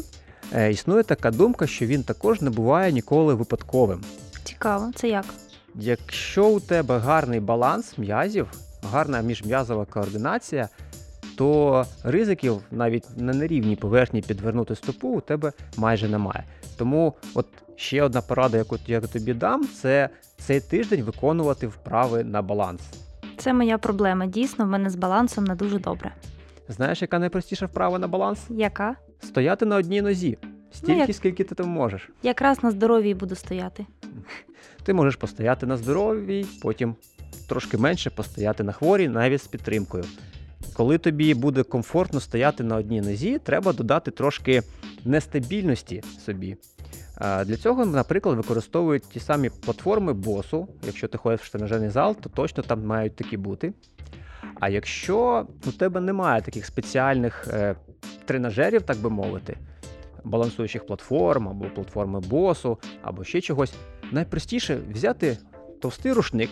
е, 0.53 0.71
існує 0.71 1.03
така 1.03 1.31
думка, 1.31 1.67
що 1.67 1.85
він 1.85 2.03
також 2.03 2.41
не 2.41 2.49
буває 2.49 2.91
ніколи 2.91 3.33
випадковим. 3.33 4.01
Цікаво, 4.43 4.91
це 4.95 5.07
як? 5.07 5.25
Якщо 5.75 6.47
у 6.47 6.59
тебе 6.59 6.97
гарний 6.97 7.39
баланс 7.39 7.97
м'язів, 7.97 8.47
гарна 8.91 9.21
міжм'язова 9.21 9.85
координація, 9.85 10.69
то 11.37 11.85
ризиків 12.03 12.61
навіть 12.71 13.05
на 13.17 13.33
нерівній 13.33 13.75
поверхні 13.75 14.21
підвернути 14.21 14.75
стопу 14.75 15.07
у 15.07 15.21
тебе 15.21 15.51
майже 15.77 16.07
немає. 16.07 16.43
Тому 16.77 17.13
от 17.33 17.45
ще 17.75 18.03
одна 18.03 18.21
порада, 18.21 18.57
яку 18.57 18.77
я 18.87 19.01
тобі 19.01 19.33
дам, 19.33 19.67
це 19.81 20.09
цей 20.37 20.61
тиждень 20.61 21.03
виконувати 21.03 21.67
вправи 21.67 22.23
на 22.23 22.41
баланс. 22.41 22.81
Це 23.37 23.53
моя 23.53 23.77
проблема. 23.77 24.25
Дійсно, 24.25 24.65
в 24.65 24.67
мене 24.67 24.89
з 24.89 24.95
балансом 24.95 25.43
не 25.43 25.55
дуже 25.55 25.79
добре. 25.79 26.11
Знаєш, 26.69 27.01
яка 27.01 27.19
найпростіша 27.19 27.65
вправа 27.65 27.99
на 27.99 28.07
баланс? 28.07 28.39
Яка? 28.49 28.95
Стояти 29.19 29.65
на 29.65 29.75
одній 29.75 30.01
нозі. 30.01 30.37
Стільки, 30.71 30.93
Ну, 30.93 30.99
як- 30.99 31.15
скільки 31.15 31.43
ти 31.43 31.55
там 31.55 31.69
можеш. 31.69 32.09
Якраз 32.23 32.63
на 32.63 32.71
здоров'ї 32.71 33.13
буду 33.13 33.35
стояти. 33.35 33.85
Ти 34.83 34.93
можеш 34.93 35.15
постояти 35.15 35.65
на 35.65 35.77
здоровій, 35.77 36.45
потім 36.61 36.95
трошки 37.49 37.77
менше 37.77 38.09
постояти 38.09 38.63
на 38.63 38.71
хворій, 38.71 39.07
навіть 39.07 39.41
з 39.41 39.47
підтримкою. 39.47 40.03
Коли 40.73 40.97
тобі 40.97 41.33
буде 41.33 41.63
комфортно 41.63 42.19
стояти 42.19 42.63
на 42.63 42.75
одній 42.75 43.01
нозі, 43.01 43.39
треба 43.43 43.73
додати 43.73 44.11
трошки 44.11 44.63
нестабільності 45.05 46.03
собі. 46.25 46.57
А 47.15 47.45
Для 47.45 47.57
цього, 47.57 47.85
наприклад, 47.85 48.37
використовують 48.37 49.03
ті 49.03 49.19
самі 49.19 49.49
платформи 49.49 50.13
босу. 50.13 50.67
Якщо 50.85 51.07
ти 51.07 51.17
ходиш 51.17 51.41
в 51.41 51.51
тренажерний 51.51 51.89
зал, 51.89 52.15
то 52.15 52.29
точно 52.29 52.63
там 52.63 52.85
мають 52.85 53.15
такі 53.15 53.37
бути. 53.37 53.73
А 54.59 54.69
якщо 54.69 55.47
у 55.67 55.71
тебе 55.71 56.01
немає 56.01 56.41
таких 56.41 56.65
спеціальних 56.65 57.47
е, 57.47 57.75
тренажерів, 58.25 58.81
так 58.81 58.97
би 58.97 59.09
мовити, 59.09 59.57
балансуючих 60.23 60.85
платформ 60.85 61.49
або 61.49 61.65
платформи 61.65 62.19
босу, 62.19 62.77
або 63.01 63.23
ще 63.23 63.41
чогось, 63.41 63.73
найпростіше 64.11 64.79
взяти 64.93 65.37
товстий 65.81 66.11
рушник, 66.13 66.49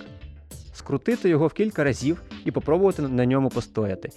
скрутити 0.73 1.29
його 1.29 1.47
в 1.47 1.53
кілька 1.53 1.83
разів 1.83 2.21
і 2.45 2.51
попробувати 2.51 3.01
на 3.01 3.25
ньому 3.25 3.49
постояти. 3.49 4.09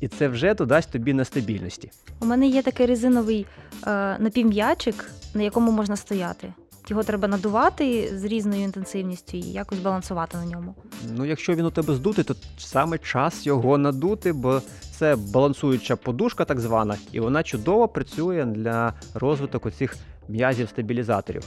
І 0.00 0.08
це 0.08 0.28
вже 0.28 0.54
додасть 0.54 0.92
тобі 0.92 1.12
нестабільності. 1.12 1.90
У 2.20 2.26
мене 2.26 2.46
є 2.46 2.62
такий 2.62 2.86
резиновий 2.86 3.46
е, 3.86 4.18
напівм'ячик, 4.18 5.10
на 5.34 5.42
якому 5.42 5.70
можна 5.70 5.96
стояти. 5.96 6.52
Його 6.88 7.02
треба 7.02 7.28
надувати 7.28 8.18
з 8.18 8.24
різною 8.24 8.62
інтенсивністю 8.62 9.36
і 9.36 9.40
якось 9.40 9.78
балансувати 9.78 10.36
на 10.36 10.44
ньому. 10.44 10.74
Ну, 11.16 11.24
якщо 11.24 11.54
він 11.54 11.64
у 11.64 11.70
тебе 11.70 11.94
здутий, 11.94 12.24
то 12.24 12.34
саме 12.58 12.98
час 12.98 13.46
його 13.46 13.78
надути, 13.78 14.32
бо 14.32 14.62
це 14.98 15.16
балансуюча 15.16 15.96
подушка, 15.96 16.44
так 16.44 16.60
звана, 16.60 16.96
і 17.12 17.20
вона 17.20 17.42
чудово 17.42 17.88
працює 17.88 18.44
для 18.44 18.92
розвитку 19.14 19.70
цих 19.70 19.96
м'язів-стабілізаторів. 20.28 21.42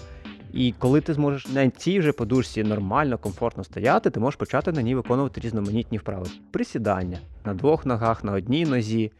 І 0.53 0.73
коли 0.79 1.01
ти 1.01 1.13
зможеш 1.13 1.47
на 1.47 1.69
цій 1.69 1.99
вже 1.99 2.11
подушці 2.11 2.63
нормально, 2.63 3.17
комфортно 3.17 3.63
стояти, 3.63 4.09
ти 4.09 4.19
можеш 4.19 4.37
почати 4.37 4.71
на 4.71 4.81
ній 4.81 4.95
виконувати 4.95 5.41
різноманітні 5.41 5.97
вправи. 5.97 6.25
Присідання 6.51 7.17
на 7.45 7.53
двох 7.53 7.85
ногах, 7.85 8.23
на 8.23 8.31
одній 8.31 8.65
нозі, 8.65 9.11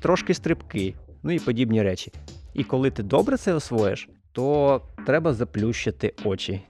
трошки 0.00 0.34
стрибки, 0.34 0.94
ну 1.22 1.32
і 1.32 1.38
подібні 1.38 1.82
речі. 1.82 2.12
І 2.54 2.64
коли 2.64 2.90
ти 2.90 3.02
добре 3.02 3.36
це 3.36 3.54
освоїш, 3.54 4.08
то 4.32 4.80
треба 5.06 5.34
заплющити 5.34 6.14
очі. 6.24 6.62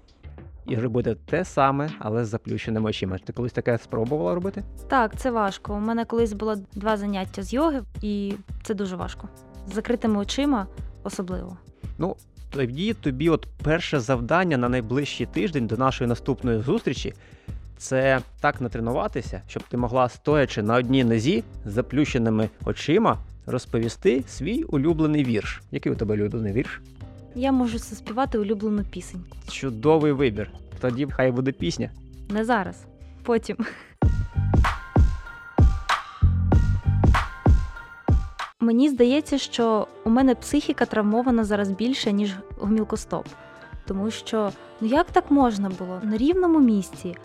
І 0.66 0.76
робити 0.76 1.16
те 1.26 1.44
саме, 1.44 1.90
але 1.98 2.24
з 2.24 2.28
заплющеними 2.28 2.90
очима. 2.90 3.18
Ти 3.18 3.32
колись 3.32 3.52
таке 3.52 3.78
спробувала 3.78 4.34
робити? 4.34 4.64
Так, 4.88 5.16
це 5.16 5.30
важко. 5.30 5.74
У 5.74 5.80
мене 5.80 6.04
колись 6.04 6.32
було 6.32 6.56
два 6.74 6.96
заняття 6.96 7.42
з 7.42 7.52
йоги, 7.52 7.82
і 8.02 8.34
це 8.62 8.74
дуже 8.74 8.96
важко. 8.96 9.28
З 9.68 9.74
закритими 9.74 10.18
очима 10.18 10.66
особливо. 11.02 11.56
Ну, 11.98 12.16
тоді 12.50 12.94
тобі 12.94 13.28
от 13.28 13.46
перше 13.62 14.00
завдання 14.00 14.56
на 14.56 14.68
найближчий 14.68 15.26
тиждень 15.26 15.66
до 15.66 15.76
нашої 15.76 16.08
наступної 16.08 16.62
зустрічі 16.62 17.14
це 17.82 18.20
так 18.40 18.60
натренуватися, 18.60 19.42
щоб 19.46 19.62
ти 19.62 19.76
могла, 19.76 20.08
стоячи 20.08 20.62
на 20.62 20.74
одній 20.74 21.04
нозі 21.04 21.44
з 21.64 21.72
заплющеними 21.72 22.48
очима, 22.64 23.18
розповісти 23.46 24.24
свій 24.28 24.62
улюблений 24.62 25.24
вірш. 25.24 25.62
Який 25.70 25.92
у 25.92 25.94
тебе 25.94 26.14
улюблений 26.14 26.52
вірш? 26.52 26.80
Я 27.34 27.52
можу 27.52 27.78
заспівати 27.78 28.38
улюблену 28.38 28.84
пісеньку. 28.90 29.36
Чудовий 29.48 30.12
вибір. 30.12 30.50
Тоді 30.80 31.06
хай 31.10 31.32
буде 31.32 31.52
пісня. 31.52 31.90
Не 32.28 32.44
зараз, 32.44 32.84
потім. 33.22 33.56
Мені 38.60 38.88
здається, 38.88 39.38
що 39.38 39.86
у 40.04 40.10
мене 40.10 40.34
психіка 40.34 40.86
травмована 40.86 41.44
зараз 41.44 41.70
більше, 41.70 42.12
ніж 42.12 42.34
гомілкостоп. 42.58 43.26
Тому 43.86 44.10
що 44.10 44.50
ну 44.80 44.88
як 44.88 45.10
так 45.10 45.30
можна 45.30 45.70
було 45.78 46.00
на 46.02 46.16
рівному 46.16 46.60
місці 46.60 47.16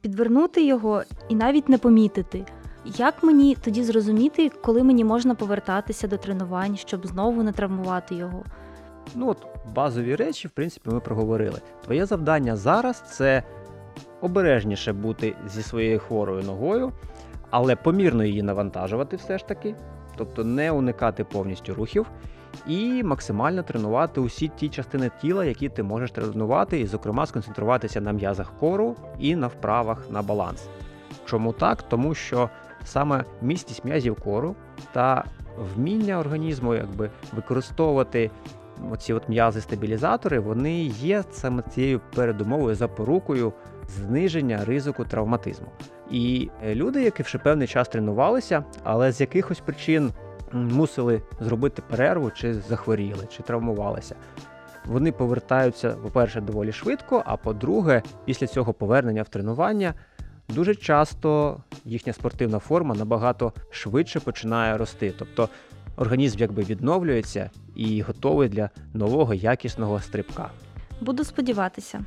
підвернути 0.00 0.64
його 0.64 1.02
і 1.28 1.34
навіть 1.34 1.68
не 1.68 1.78
помітити? 1.78 2.46
Як 2.84 3.22
мені 3.22 3.56
тоді 3.64 3.82
зрозуміти, 3.84 4.50
коли 4.64 4.82
мені 4.82 5.04
можна 5.04 5.34
повертатися 5.34 6.08
до 6.08 6.16
тренувань, 6.16 6.76
щоб 6.76 7.06
знову 7.06 7.42
не 7.42 7.52
травмувати 7.52 8.14
його? 8.14 8.44
Ну 9.14 9.30
от 9.30 9.46
базові 9.74 10.16
речі, 10.16 10.48
в 10.48 10.50
принципі, 10.50 10.90
ми 10.90 11.00
проговорили. 11.00 11.60
Твоє 11.84 12.06
завдання 12.06 12.56
зараз 12.56 13.04
це 13.10 13.42
обережніше 14.20 14.92
бути 14.92 15.34
зі 15.48 15.62
своєю 15.62 15.98
хворою 15.98 16.42
ногою, 16.42 16.92
але 17.50 17.76
помірно 17.76 18.24
її 18.24 18.42
навантажувати 18.42 19.16
все 19.16 19.38
ж 19.38 19.46
таки, 19.46 19.74
тобто 20.16 20.44
не 20.44 20.70
уникати 20.70 21.24
повністю 21.24 21.74
рухів, 21.74 22.06
і 22.66 23.02
максимально 23.02 23.62
тренувати 23.62 24.20
усі 24.20 24.48
ті 24.48 24.68
частини 24.68 25.10
тіла, 25.20 25.44
які 25.44 25.68
ти 25.68 25.82
можеш 25.82 26.10
тренувати, 26.10 26.80
і, 26.80 26.86
зокрема, 26.86 27.26
сконцентруватися 27.26 28.00
на 28.00 28.12
м'язах 28.12 28.52
кору 28.60 28.96
і 29.18 29.36
на 29.36 29.46
вправах 29.46 30.10
на 30.10 30.22
баланс. 30.22 30.68
Чому 31.24 31.52
так? 31.52 31.82
Тому 31.82 32.14
що 32.14 32.50
саме 32.84 33.24
містість 33.42 33.84
м'язів 33.84 34.20
кору 34.20 34.56
та 34.92 35.24
вміння 35.76 36.18
організму 36.18 36.74
якби 36.74 37.10
використовувати 37.32 38.30
оці 38.90 39.12
от 39.12 39.28
м'язи-стабілізатори, 39.28 40.38
вони 40.38 40.82
є 40.82 41.24
саме 41.30 41.62
цією 41.62 42.00
передумовою 42.14 42.74
запорукою 42.74 43.52
зниження 43.88 44.64
ризику 44.64 45.04
травматизму. 45.04 45.66
І 46.10 46.50
е, 46.64 46.74
люди, 46.74 47.02
які 47.02 47.22
вже 47.22 47.38
певний 47.38 47.68
час 47.68 47.88
тренувалися, 47.88 48.64
але 48.84 49.12
з 49.12 49.20
якихось 49.20 49.60
причин 49.60 50.12
мусили 50.52 51.22
зробити 51.40 51.82
перерву, 51.90 52.30
чи 52.30 52.54
захворіли, 52.54 53.26
чи 53.36 53.42
травмувалися. 53.42 54.14
Вони 54.86 55.12
повертаються, 55.12 55.90
по-перше, 55.90 56.40
доволі 56.40 56.72
швидко, 56.72 57.22
а 57.26 57.36
по-друге, 57.36 58.02
після 58.24 58.46
цього 58.46 58.72
повернення 58.72 59.22
в 59.22 59.28
тренування 59.28 59.94
дуже 60.48 60.74
часто 60.74 61.56
їхня 61.84 62.12
спортивна 62.12 62.58
форма 62.58 62.94
набагато 62.94 63.52
швидше 63.70 64.20
починає 64.20 64.76
рости. 64.76 65.14
Тобто 65.18 65.48
організм 65.96 66.38
якби 66.38 66.62
відновлюється 66.62 67.50
і 67.74 68.02
готовий 68.02 68.48
для 68.48 68.70
нового 68.94 69.34
якісного 69.34 70.00
стрибка. 70.00 70.50
Буду 71.00 71.24
сподіватися. 71.24 72.04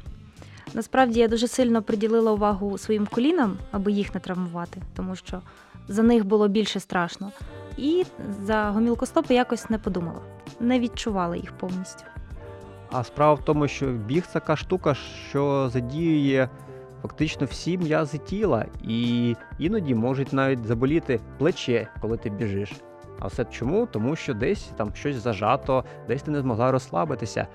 Насправді 0.74 1.20
я 1.20 1.28
дуже 1.28 1.48
сильно 1.48 1.82
приділила 1.82 2.32
увагу 2.32 2.78
своїм 2.78 3.06
колінам, 3.06 3.58
аби 3.72 3.92
їх 3.92 4.14
не 4.14 4.20
травмувати, 4.20 4.82
тому 4.96 5.16
що 5.16 5.42
за 5.88 6.04
них 6.04 6.26
було 6.26 6.48
більше 6.48 6.80
страшно. 6.80 7.32
І 7.78 8.06
за 8.42 8.70
гомілкостопи 8.70 9.34
якось 9.34 9.70
не 9.70 9.78
подумала, 9.78 10.22
не 10.60 10.80
відчувала 10.80 11.36
їх 11.36 11.52
повністю. 11.52 12.04
А 12.92 13.04
справа 13.04 13.34
в 13.34 13.46
тому, 13.46 13.68
що 13.68 13.86
біг 13.86 14.28
така 14.34 14.56
штука, 14.56 14.94
що 15.30 15.70
задіює 15.74 16.50
фактично 17.02 17.46
всі 17.46 17.78
м'язи 17.78 18.18
тіла, 18.18 18.66
і 18.84 19.36
іноді 19.60 19.96
можуть 19.96 20.34
навіть 20.34 20.66
заболіти 20.66 21.20
плече, 21.38 21.88
коли 22.02 22.18
ти 22.18 22.30
біжиш. 22.30 22.72
А 23.20 23.28
все 23.28 23.46
чому? 23.46 23.86
Тому 23.86 24.16
що 24.16 24.34
десь 24.34 24.72
там 24.78 24.92
щось 24.96 25.16
зажато, 25.16 25.84
десь 26.08 26.22
ти 26.22 26.32
не 26.32 26.42
змогла 26.42 26.72
розслабитися. 26.72 27.48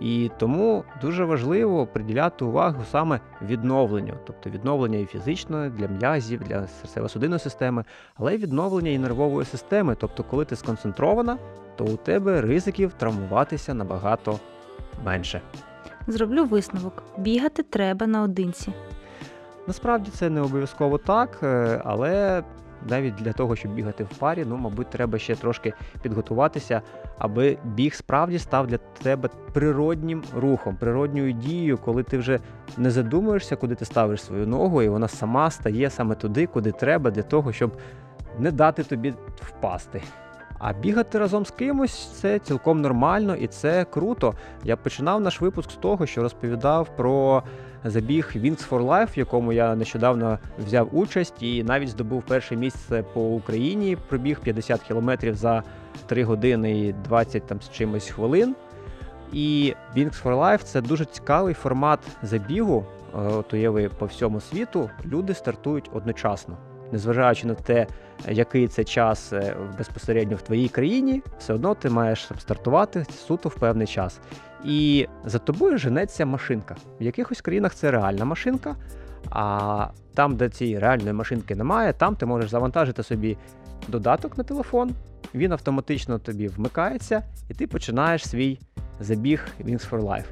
І 0.00 0.30
тому 0.38 0.84
дуже 1.02 1.24
важливо 1.24 1.86
приділяти 1.86 2.44
увагу 2.44 2.82
саме 2.90 3.20
відновленню, 3.42 4.14
тобто 4.26 4.50
відновлення 4.50 4.98
і 4.98 5.06
фізичної 5.06 5.70
для 5.70 5.88
м'язів, 5.88 6.40
для 6.40 6.56
серцево-судинної 6.60 7.38
системи, 7.38 7.84
але 8.14 8.34
й 8.34 8.38
відновлення 8.38 8.90
і 8.90 8.98
нервової 8.98 9.46
системи. 9.46 9.94
Тобто, 10.00 10.24
коли 10.24 10.44
ти 10.44 10.56
сконцентрована, 10.56 11.38
то 11.76 11.84
у 11.84 11.96
тебе 11.96 12.40
ризиків 12.40 12.92
травмуватися 12.92 13.74
набагато 13.74 14.38
менше. 15.04 15.40
Зроблю 16.06 16.44
висновок: 16.44 17.02
бігати 17.18 17.62
треба 17.62 18.06
наодинці. 18.06 18.72
Насправді 19.66 20.10
це 20.10 20.30
не 20.30 20.40
обов'язково 20.40 20.98
так, 20.98 21.38
е, 21.42 21.82
але 21.84 22.42
навіть 22.88 23.14
для 23.14 23.32
того, 23.32 23.56
щоб 23.56 23.74
бігати 23.74 24.04
в 24.04 24.08
парі, 24.08 24.44
ну, 24.48 24.56
мабуть, 24.56 24.90
треба 24.90 25.18
ще 25.18 25.36
трошки 25.36 25.72
підготуватися, 26.02 26.82
аби 27.18 27.58
біг 27.64 27.94
справді 27.94 28.38
став 28.38 28.66
для 28.66 28.78
тебе 28.78 29.28
природнім 29.52 30.22
рухом, 30.36 30.76
природньою 30.76 31.32
дією, 31.32 31.78
коли 31.78 32.02
ти 32.02 32.18
вже 32.18 32.38
не 32.76 32.90
задумуєшся, 32.90 33.56
куди 33.56 33.74
ти 33.74 33.84
ставиш 33.84 34.22
свою 34.22 34.46
ногу, 34.46 34.82
і 34.82 34.88
вона 34.88 35.08
сама 35.08 35.50
стає 35.50 35.90
саме 35.90 36.14
туди, 36.14 36.46
куди 36.46 36.72
треба, 36.72 37.10
для 37.10 37.22
того, 37.22 37.52
щоб 37.52 37.72
не 38.38 38.50
дати 38.50 38.84
тобі 38.84 39.14
впасти. 39.42 40.02
А 40.58 40.72
бігати 40.72 41.18
разом 41.18 41.46
з 41.46 41.50
кимось 41.50 42.08
це 42.20 42.38
цілком 42.38 42.80
нормально 42.80 43.36
і 43.36 43.46
це 43.46 43.84
круто. 43.84 44.34
Я 44.64 44.76
починав 44.76 45.20
наш 45.20 45.40
випуск 45.40 45.70
з 45.70 45.74
того, 45.74 46.06
що 46.06 46.22
розповідав 46.22 46.96
про 46.96 47.42
забіг 47.84 48.32
Wings 48.36 48.68
for 48.68 48.86
Life, 48.86 49.14
в 49.16 49.18
якому 49.18 49.52
я 49.52 49.74
нещодавно 49.74 50.38
взяв 50.66 50.98
участь 50.98 51.42
і 51.42 51.62
навіть 51.64 51.88
здобув 51.88 52.22
перше 52.22 52.56
місце 52.56 53.04
по 53.14 53.20
Україні. 53.20 53.96
Пробіг 54.08 54.40
50 54.40 54.80
кілометрів 54.82 55.34
за 55.34 55.62
3 56.06 56.24
години 56.24 56.80
і 56.80 56.92
20 56.92 57.46
там 57.46 57.60
з 57.60 57.70
чимось 57.70 58.08
хвилин. 58.08 58.54
І 59.32 59.74
Wings 59.96 60.22
for 60.22 60.38
Life 60.40 60.62
це 60.62 60.80
дуже 60.80 61.04
цікавий 61.04 61.54
формат 61.54 62.00
забігу. 62.22 62.84
Е, 63.14 63.18
От 63.18 63.54
уяви 63.54 63.90
по 63.98 64.06
всьому 64.06 64.40
світу 64.40 64.90
люди 65.06 65.34
стартують 65.34 65.90
одночасно. 65.92 66.56
Незважаючи 66.92 67.46
на 67.46 67.54
те, 67.54 67.86
який 68.28 68.68
це 68.68 68.84
час 68.84 69.32
е, 69.32 69.56
безпосередньо 69.78 70.36
в 70.36 70.42
твоїй 70.42 70.68
країні, 70.68 71.22
все 71.38 71.54
одно 71.54 71.74
ти 71.74 71.90
маєш 71.90 72.30
стартувати 72.38 73.06
суто 73.26 73.48
в 73.48 73.54
певний 73.54 73.86
час. 73.86 74.20
І 74.64 75.06
за 75.24 75.38
тобою 75.38 75.78
женеться 75.78 76.26
машинка. 76.26 76.76
В 77.00 77.02
якихось 77.02 77.40
країнах 77.40 77.74
це 77.74 77.90
реальна 77.90 78.24
машинка, 78.24 78.76
а 79.30 79.86
там, 80.14 80.36
де 80.36 80.48
цієї 80.48 80.78
реальної 80.78 81.12
машинки 81.12 81.54
немає, 81.54 81.92
там 81.92 82.16
ти 82.16 82.26
можеш 82.26 82.50
завантажити 82.50 83.02
собі 83.02 83.36
додаток 83.88 84.38
на 84.38 84.44
телефон, 84.44 84.90
він 85.34 85.52
автоматично 85.52 86.18
тобі 86.18 86.48
вмикається, 86.48 87.22
і 87.48 87.54
ти 87.54 87.66
починаєш 87.66 88.28
свій 88.28 88.58
забіг 89.00 89.48
Wings 89.64 89.90
for 89.90 90.00
Life. 90.00 90.24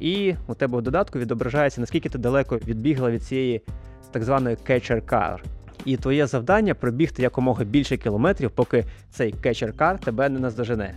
І 0.00 0.34
у 0.46 0.54
тебе 0.54 0.78
в 0.78 0.82
додатку 0.82 1.18
відображається, 1.18 1.80
наскільки 1.80 2.08
ти 2.08 2.18
далеко 2.18 2.56
відбігла 2.56 3.10
від 3.10 3.22
цієї 3.22 3.62
так 4.10 4.24
званої 4.24 4.56
catcher 4.56 5.02
car. 5.02 5.38
І 5.86 5.96
твоє 5.96 6.26
завдання 6.26 6.74
пробігти 6.74 7.22
якомога 7.22 7.64
більше 7.64 7.96
кілометрів, 7.96 8.50
поки 8.50 8.84
цей 9.10 9.34
car 9.34 9.98
тебе 9.98 10.28
не 10.28 10.38
наздожене. 10.38 10.94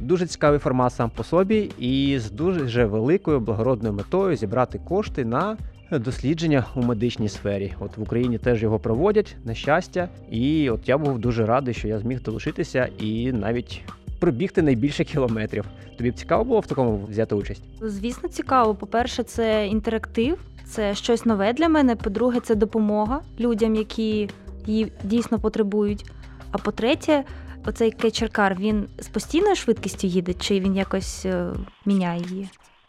Дуже 0.00 0.26
цікавий 0.26 0.58
формат 0.58 0.92
сам 0.92 1.10
по 1.10 1.24
собі, 1.24 1.70
і 1.78 2.18
з 2.18 2.30
дуже 2.30 2.84
великою 2.84 3.40
благородною 3.40 3.94
метою 3.94 4.36
зібрати 4.36 4.80
кошти 4.88 5.24
на 5.24 5.56
дослідження 5.90 6.64
у 6.74 6.82
медичній 6.82 7.28
сфері. 7.28 7.74
От 7.80 7.96
в 7.96 8.02
Україні 8.02 8.38
теж 8.38 8.62
його 8.62 8.78
проводять, 8.78 9.36
на 9.44 9.54
щастя. 9.54 10.08
І 10.30 10.70
от 10.70 10.88
я 10.88 10.98
був 10.98 11.18
дуже 11.18 11.46
радий, 11.46 11.74
що 11.74 11.88
я 11.88 11.98
зміг 11.98 12.22
долучитися 12.22 12.88
і 12.98 13.32
навіть 13.32 13.82
пробігти 14.18 14.62
найбільше 14.62 15.04
кілометрів. 15.04 15.64
Тобі 15.98 16.10
б 16.10 16.14
цікаво 16.14 16.44
було 16.44 16.60
в 16.60 16.66
такому 16.66 17.06
взяти 17.10 17.34
участь? 17.34 17.62
Звісно, 17.80 18.28
цікаво. 18.28 18.74
По-перше, 18.74 19.22
це 19.22 19.66
інтерактив, 19.66 20.38
це 20.70 20.94
щось 20.94 21.26
нове 21.26 21.52
для 21.52 21.68
мене. 21.68 21.96
По-друге, 21.96 22.40
це 22.40 22.54
допомога 22.54 23.20
людям, 23.40 23.74
які 23.74 24.30
її 24.66 24.92
дійсно 25.04 25.38
потребують. 25.38 26.10
А 26.50 26.58
по-третє, 26.58 27.24
оцей 27.66 27.90
кетчеркар, 27.90 28.56
він 28.60 28.88
з 28.98 29.08
постійною 29.08 29.56
швидкістю 29.56 30.06
їде, 30.06 30.34
чи 30.34 30.60
він 30.60 30.76
якось 30.76 31.26
е, 31.26 31.50
міняє 31.86 32.22
її? 32.30 32.48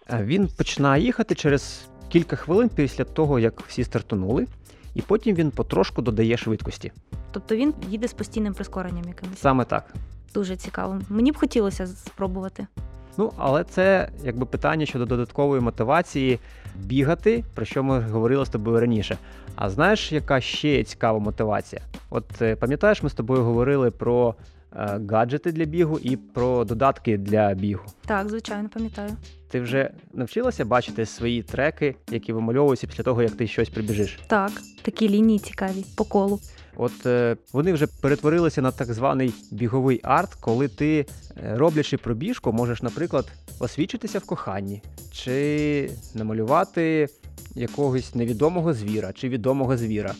Е, 0.09 0.23
Він 0.23 0.47
починає 0.57 1.03
їхати 1.03 1.35
через 1.35 1.81
кілька 2.09 2.35
хвилин 2.35 2.69
після 2.75 3.03
того, 3.03 3.39
як 3.39 3.61
всі 3.67 3.83
стартанули, 3.83 4.47
і 4.95 5.01
потім 5.01 5.35
він 5.35 5.51
потрошку 5.51 6.01
додає 6.01 6.37
швидкості. 6.37 6.91
Тобто 7.31 7.55
він 7.55 7.73
їде 7.89 8.07
з 8.07 8.13
постійним 8.13 8.53
прискоренням 8.53 9.03
якимось. 9.07 9.39
Саме 9.39 9.65
так. 9.65 9.93
Дуже 10.33 10.55
цікаво. 10.55 11.01
Мені 11.09 11.31
б 11.31 11.37
хотілося 11.37 11.87
спробувати. 11.87 12.67
Ну, 13.19 13.31
але 13.37 13.63
це 13.63 14.09
якби 14.23 14.45
питання 14.45 14.85
щодо 14.85 15.05
додаткової 15.05 15.61
мотивації 15.61 16.39
бігати, 16.75 17.43
про 17.55 17.65
що 17.65 17.83
ми 17.83 17.99
говорили 17.99 18.45
з 18.45 18.49
тобою 18.49 18.79
раніше. 18.79 19.17
А 19.55 19.69
знаєш, 19.69 20.11
яка 20.11 20.41
ще 20.41 20.69
є 20.69 20.83
цікава 20.83 21.19
мотивація? 21.19 21.81
От 22.09 22.41
е, 22.41 22.55
пам'ятаєш, 22.55 23.03
ми 23.03 23.09
з 23.09 23.13
тобою 23.13 23.43
говорили 23.43 23.91
про 23.91 24.35
е, 24.75 24.99
гаджети 25.09 25.51
для 25.51 25.65
бігу 25.65 25.99
і 25.99 26.17
про 26.17 26.65
додатки 26.65 27.17
для 27.17 27.53
бігу. 27.53 27.83
Так, 28.05 28.29
звичайно, 28.29 28.69
пам'ятаю. 28.73 29.09
Ти 29.49 29.61
вже 29.61 29.91
навчилася 30.13 30.65
бачити 30.65 31.05
свої 31.05 31.43
треки, 31.43 31.95
які 32.11 32.33
вимальовуються 32.33 32.87
після 32.87 33.03
того, 33.03 33.23
як 33.23 33.31
ти 33.31 33.47
щось 33.47 33.69
прибіжиш? 33.69 34.19
Так, 34.27 34.51
такі 34.81 35.09
лінії 35.09 35.39
цікаві 35.39 35.85
по 35.97 36.03
колу. 36.03 36.39
От 36.77 37.05
е, 37.05 37.37
вони 37.53 37.73
вже 37.73 37.87
перетворилися 37.87 38.61
на 38.61 38.71
так 38.71 38.93
званий 38.93 39.33
біговий 39.51 39.99
арт, 40.03 40.33
коли 40.33 40.67
ти, 40.67 41.05
е, 41.37 41.57
роблячи 41.57 41.97
пробіжку, 41.97 42.53
можеш, 42.53 42.81
наприклад, 42.81 43.31
освічитися 43.59 44.19
в 44.19 44.25
коханні, 44.25 44.81
чи 45.11 45.91
намалювати 46.15 47.07
якогось 47.55 48.15
невідомого 48.15 48.73
звіра 48.73 49.13
чи 49.13 49.29
відомого 49.29 49.77
звіра. 49.77 50.13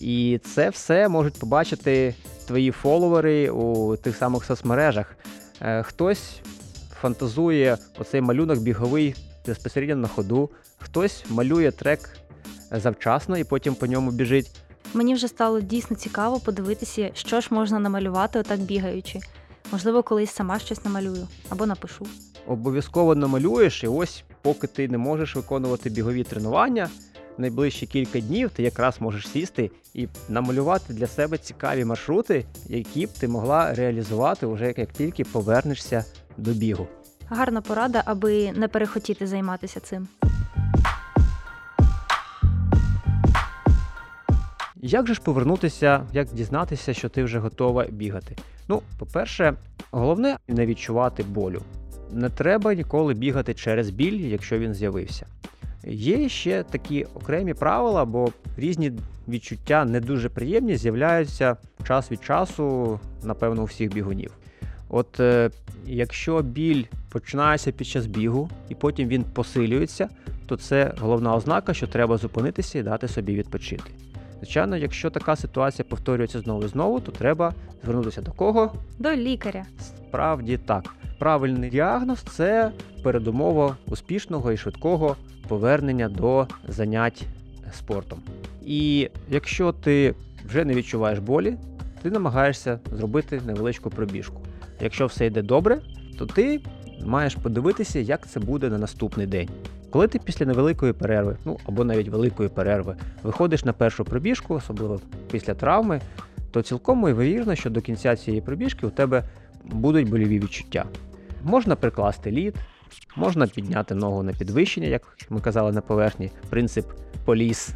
І 0.00 0.40
це 0.54 0.70
все 0.70 1.08
можуть 1.08 1.38
побачити 1.38 2.14
твої 2.46 2.70
фоловери 2.70 3.50
у 3.50 3.96
тих 3.96 4.16
самих 4.16 4.44
соцмережах. 4.44 5.16
Е, 5.60 5.82
Хтось 5.82 6.40
фантазує 7.00 7.78
оцей 7.98 8.20
малюнок 8.20 8.58
біговий 8.58 9.14
безпосередньо 9.46 9.96
на 9.96 10.08
ходу, 10.08 10.50
хтось 10.78 11.24
малює 11.28 11.70
трек 11.70 12.10
завчасно 12.70 13.38
і 13.38 13.44
потім 13.44 13.74
по 13.74 13.86
ньому 13.86 14.10
біжить. 14.10 14.50
Мені 14.96 15.14
вже 15.14 15.28
стало 15.28 15.60
дійсно 15.60 15.96
цікаво 15.96 16.40
подивитися, 16.40 17.10
що 17.14 17.40
ж 17.40 17.48
можна 17.50 17.78
намалювати 17.78 18.38
отак 18.38 18.60
бігаючи. 18.60 19.20
Можливо, 19.72 20.02
колись 20.02 20.30
сама 20.30 20.58
щось 20.58 20.84
намалюю 20.84 21.28
або 21.48 21.66
напишу. 21.66 22.06
Обов'язково 22.46 23.14
намалюєш, 23.14 23.84
і 23.84 23.86
ось, 23.86 24.24
поки 24.42 24.66
ти 24.66 24.88
не 24.88 24.98
можеш 24.98 25.36
виконувати 25.36 25.90
бігові 25.90 26.24
тренування, 26.24 26.88
найближчі 27.38 27.86
кілька 27.86 28.20
днів 28.20 28.50
ти 28.50 28.62
якраз 28.62 29.00
можеш 29.00 29.28
сісти 29.28 29.70
і 29.94 30.08
намалювати 30.28 30.94
для 30.94 31.06
себе 31.06 31.38
цікаві 31.38 31.84
маршрути, 31.84 32.44
які 32.68 33.06
б 33.06 33.10
ти 33.10 33.28
могла 33.28 33.74
реалізувати 33.74 34.46
вже 34.46 34.74
як 34.76 34.92
тільки 34.92 35.24
повернешся 35.24 36.04
до 36.36 36.50
бігу. 36.50 36.86
Гарна 37.28 37.60
порада, 37.60 38.02
аби 38.04 38.52
не 38.52 38.68
перехотіти 38.68 39.26
займатися 39.26 39.80
цим. 39.80 40.08
Як 44.82 45.06
же 45.06 45.14
ж 45.14 45.20
повернутися, 45.20 46.06
як 46.12 46.28
дізнатися, 46.28 46.94
що 46.94 47.08
ти 47.08 47.24
вже 47.24 47.38
готова 47.38 47.84
бігати? 47.90 48.36
Ну, 48.68 48.82
по-перше, 48.98 49.54
головне 49.90 50.36
не 50.48 50.66
відчувати 50.66 51.22
болю. 51.22 51.62
Не 52.12 52.30
треба 52.30 52.74
ніколи 52.74 53.14
бігати 53.14 53.54
через 53.54 53.90
біль, 53.90 54.20
якщо 54.20 54.58
він 54.58 54.74
з'явився. 54.74 55.26
Є 55.84 56.28
ще 56.28 56.62
такі 56.62 57.04
окремі 57.04 57.54
правила, 57.54 58.04
бо 58.04 58.28
різні 58.56 58.92
відчуття 59.28 59.84
не 59.84 60.00
дуже 60.00 60.28
приємні 60.28 60.76
з'являються 60.76 61.56
час 61.86 62.12
від 62.12 62.24
часу, 62.24 63.00
напевно, 63.22 63.62
у 63.62 63.64
всіх 63.64 63.94
бігунів. 63.94 64.32
От 64.88 65.20
е, 65.20 65.50
якщо 65.86 66.42
біль 66.42 66.84
починається 67.08 67.72
під 67.72 67.86
час 67.86 68.06
бігу 68.06 68.50
і 68.68 68.74
потім 68.74 69.08
він 69.08 69.24
посилюється, 69.24 70.08
то 70.46 70.56
це 70.56 70.92
головна 70.98 71.34
ознака, 71.34 71.74
що 71.74 71.86
треба 71.86 72.16
зупинитися 72.16 72.78
і 72.78 72.82
дати 72.82 73.08
собі 73.08 73.34
відпочити. 73.34 73.90
Звичайно, 74.46 74.76
якщо 74.76 75.10
така 75.10 75.36
ситуація 75.36 75.86
повторюється 75.88 76.40
знову 76.40 76.64
і 76.64 76.68
знову, 76.68 77.00
то 77.00 77.12
треба 77.12 77.54
звернутися 77.84 78.22
до 78.22 78.32
кого? 78.32 78.72
До 78.98 79.12
лікаря. 79.12 79.64
Справді 79.80 80.58
так. 80.58 80.94
Правильний 81.18 81.70
діагноз 81.70 82.18
це 82.18 82.70
передумова 83.02 83.76
успішного 83.86 84.52
і 84.52 84.56
швидкого 84.56 85.16
повернення 85.48 86.08
до 86.08 86.46
занять 86.68 87.24
спортом. 87.72 88.18
І 88.66 89.10
якщо 89.30 89.72
ти 89.72 90.14
вже 90.44 90.64
не 90.64 90.74
відчуваєш 90.74 91.18
болі, 91.18 91.56
ти 92.02 92.10
намагаєшся 92.10 92.80
зробити 92.92 93.40
невеличку 93.46 93.90
пробіжку. 93.90 94.40
Якщо 94.80 95.06
все 95.06 95.26
йде 95.26 95.42
добре, 95.42 95.80
то 96.18 96.26
ти 96.26 96.60
маєш 97.04 97.34
подивитися, 97.34 97.98
як 97.98 98.28
це 98.28 98.40
буде 98.40 98.68
на 98.70 98.78
наступний 98.78 99.26
день. 99.26 99.48
Коли 99.90 100.08
ти 100.08 100.18
після 100.18 100.46
невеликої 100.46 100.92
перерви, 100.92 101.36
ну 101.44 101.58
або 101.66 101.84
навіть 101.84 102.08
великої 102.08 102.48
перерви, 102.48 102.96
виходиш 103.22 103.64
на 103.64 103.72
першу 103.72 104.04
пробіжку, 104.04 104.54
особливо 104.54 105.00
після 105.30 105.54
травми, 105.54 106.00
то 106.50 106.62
цілком 106.62 106.98
ймовірно, 106.98 107.54
що 107.54 107.70
до 107.70 107.80
кінця 107.80 108.16
цієї 108.16 108.42
пробіжки 108.42 108.86
у 108.86 108.90
тебе 108.90 109.24
будуть 109.64 110.10
больові 110.10 110.38
відчуття. 110.38 110.84
Можна 111.44 111.76
прикласти 111.76 112.30
лід, 112.30 112.56
можна 113.16 113.46
підняти 113.46 113.94
ногу 113.94 114.22
на 114.22 114.32
підвищення, 114.32 114.86
як 114.86 115.18
ми 115.30 115.40
казали 115.40 115.72
на 115.72 115.80
поверхні, 115.80 116.30
принцип 116.50 116.86
поліс. 117.24 117.74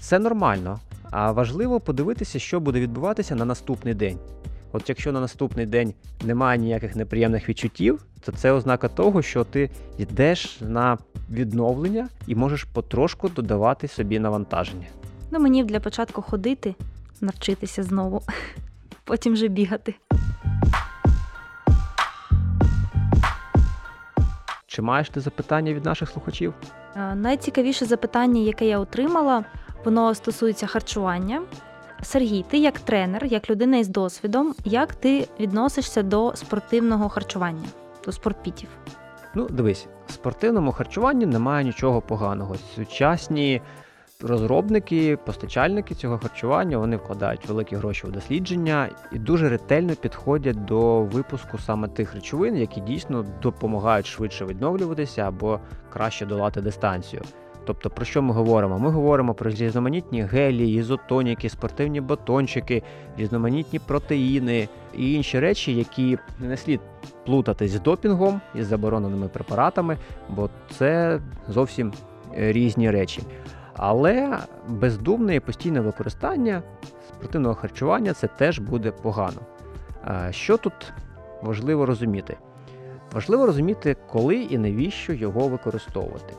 Це 0.00 0.18
нормально, 0.18 0.80
а 1.10 1.32
важливо 1.32 1.80
подивитися, 1.80 2.38
що 2.38 2.60
буде 2.60 2.80
відбуватися 2.80 3.34
на 3.34 3.44
наступний 3.44 3.94
день. 3.94 4.18
От 4.72 4.88
якщо 4.88 5.12
на 5.12 5.20
наступний 5.20 5.66
день 5.66 5.94
немає 6.24 6.58
ніяких 6.58 6.96
неприємних 6.96 7.48
відчуттів, 7.48 8.04
то 8.20 8.32
це 8.32 8.52
ознака 8.52 8.88
того, 8.88 9.22
що 9.22 9.44
ти 9.44 9.70
йдеш 9.98 10.60
на 10.60 10.98
відновлення 11.30 12.08
і 12.26 12.34
можеш 12.34 12.64
потрошку 12.64 13.28
додавати 13.28 13.88
собі 13.88 14.18
навантаження. 14.18 14.86
Ну, 15.30 15.40
мені 15.40 15.64
для 15.64 15.80
початку 15.80 16.22
ходити, 16.22 16.74
навчитися 17.20 17.82
знову, 17.82 18.22
потім 19.04 19.32
вже 19.32 19.48
бігати. 19.48 19.94
Чи 24.66 24.82
маєш 24.82 25.08
ти 25.08 25.20
запитання 25.20 25.72
від 25.74 25.84
наших 25.84 26.08
слухачів? 26.08 26.54
Е, 26.96 27.14
Найцікавіше 27.14 27.84
запитання, 27.84 28.40
яке 28.40 28.66
я 28.66 28.78
отримала, 28.78 29.44
воно 29.84 30.14
стосується 30.14 30.66
харчування. 30.66 31.42
Сергій, 32.02 32.44
ти 32.50 32.58
як 32.58 32.78
тренер, 32.78 33.24
як 33.24 33.50
людина 33.50 33.76
із 33.76 33.88
досвідом, 33.88 34.54
як 34.64 34.94
ти 34.94 35.28
відносишся 35.40 36.02
до 36.02 36.32
спортивного 36.34 37.08
харчування, 37.08 37.68
до 38.04 38.12
спортпітів? 38.12 38.68
Ну, 39.34 39.48
дивись, 39.50 39.86
в 40.06 40.12
спортивному 40.12 40.72
харчуванні 40.72 41.26
немає 41.26 41.64
нічого 41.64 42.00
поганого. 42.00 42.56
Сучасні 42.74 43.62
розробники, 44.20 45.16
постачальники 45.16 45.94
цього 45.94 46.18
харчування 46.18 46.78
вони 46.78 46.96
вкладають 46.96 47.48
великі 47.48 47.76
гроші 47.76 48.06
у 48.06 48.10
дослідження 48.10 48.88
і 49.12 49.18
дуже 49.18 49.48
ретельно 49.48 49.94
підходять 49.94 50.64
до 50.64 51.02
випуску 51.02 51.58
саме 51.58 51.88
тих 51.88 52.14
речовин, 52.14 52.56
які 52.56 52.80
дійсно 52.80 53.26
допомагають 53.42 54.06
швидше 54.06 54.44
відновлюватися 54.44 55.22
або 55.22 55.60
краще 55.92 56.26
долати 56.26 56.60
дистанцію. 56.60 57.22
Тобто, 57.64 57.90
про 57.90 58.04
що 58.04 58.22
ми 58.22 58.34
говоримо? 58.34 58.78
Ми 58.78 58.90
говоримо 58.90 59.34
про 59.34 59.50
різноманітні 59.50 60.22
гелі, 60.22 60.72
ізотоніки, 60.72 61.48
спортивні 61.48 62.00
батончики, 62.00 62.82
різноманітні 63.18 63.78
протеїни 63.78 64.68
і 64.94 65.12
інші 65.14 65.40
речі, 65.40 65.74
які 65.74 66.18
не 66.40 66.56
слід 66.56 66.80
плутати 67.26 67.68
з 67.68 67.80
допінгом 67.80 68.40
і 68.54 68.62
з 68.62 68.66
забороненими 68.66 69.28
препаратами, 69.28 69.96
бо 70.28 70.50
це 70.70 71.20
зовсім 71.48 71.92
е, 72.38 72.52
різні 72.52 72.90
речі. 72.90 73.22
Але 73.76 74.38
бездумне 74.68 75.34
і 75.36 75.40
постійне 75.40 75.80
використання 75.80 76.62
спортивного 77.08 77.54
харчування 77.54 78.12
це 78.12 78.26
теж 78.26 78.58
буде 78.58 78.90
погано. 78.90 79.40
Що 80.30 80.56
тут 80.56 80.92
важливо 81.42 81.86
розуміти? 81.86 82.36
Важливо 83.12 83.46
розуміти, 83.46 83.96
коли 84.10 84.36
і 84.36 84.58
навіщо 84.58 85.12
його 85.12 85.48
використовувати. 85.48 86.34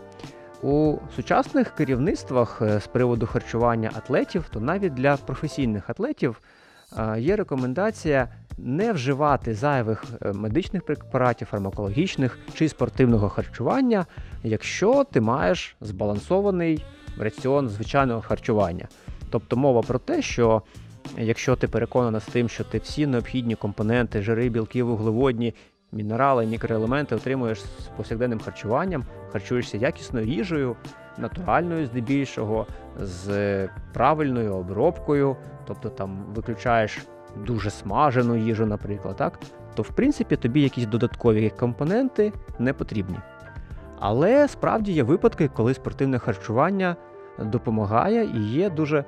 У 0.63 0.97
сучасних 1.15 1.75
керівництвах 1.75 2.61
е, 2.61 2.79
з 2.79 2.87
приводу 2.87 3.27
харчування 3.27 3.91
атлетів, 3.95 4.45
то 4.53 4.59
навіть 4.59 4.93
для 4.93 5.17
професійних 5.17 5.89
атлетів 5.89 6.41
е, 6.97 7.19
є 7.19 7.35
рекомендація 7.35 8.27
не 8.57 8.93
вживати 8.93 9.53
зайвих 9.53 10.03
е, 10.21 10.33
медичних 10.33 10.85
препаратів, 10.85 11.47
фармакологічних 11.47 12.39
чи 12.53 12.69
спортивного 12.69 13.29
харчування, 13.29 14.05
якщо 14.43 15.03
ти 15.03 15.21
маєш 15.21 15.75
збалансований 15.81 16.85
раціон 17.17 17.69
звичайного 17.69 18.21
харчування. 18.21 18.87
Тобто 19.29 19.57
мова 19.57 19.81
про 19.81 19.99
те, 19.99 20.21
що 20.21 20.61
якщо 21.17 21.55
ти 21.55 21.67
переконана 21.67 22.19
з 22.19 22.25
тим, 22.25 22.49
що 22.49 22.63
ти 22.63 22.77
всі 22.77 23.07
необхідні 23.07 23.55
компоненти, 23.55 24.21
жири, 24.21 24.49
білки, 24.49 24.83
вуглеводні, 24.83 25.53
мінерали, 25.93 26.45
мікроелементи 26.45 27.15
отримуєш 27.15 27.61
з 27.61 27.87
повсякденним 27.97 28.39
харчуванням, 28.39 29.03
харчуєшся 29.31 29.77
якісною 29.77 30.27
їжею, 30.27 30.75
натуральною 31.17 31.85
здебільшого, 31.85 32.67
з 32.99 33.67
правильною 33.93 34.55
обробкою, 34.55 35.35
тобто 35.67 35.89
там 35.89 36.25
виключаєш 36.35 36.99
дуже 37.45 37.69
смажену 37.69 38.35
їжу, 38.35 38.65
наприклад, 38.65 39.15
так, 39.15 39.39
то 39.75 39.83
в 39.83 39.89
принципі 39.89 40.35
тобі 40.35 40.61
якісь 40.61 40.85
додаткові 40.85 41.49
компоненти 41.49 42.33
не 42.59 42.73
потрібні. 42.73 43.17
Але 43.99 44.47
справді 44.47 44.91
є 44.91 45.03
випадки, 45.03 45.49
коли 45.53 45.73
спортивне 45.73 46.19
харчування 46.19 46.95
допомагає 47.39 48.25
і 48.35 48.39
є 48.39 48.69
дуже, 48.69 49.05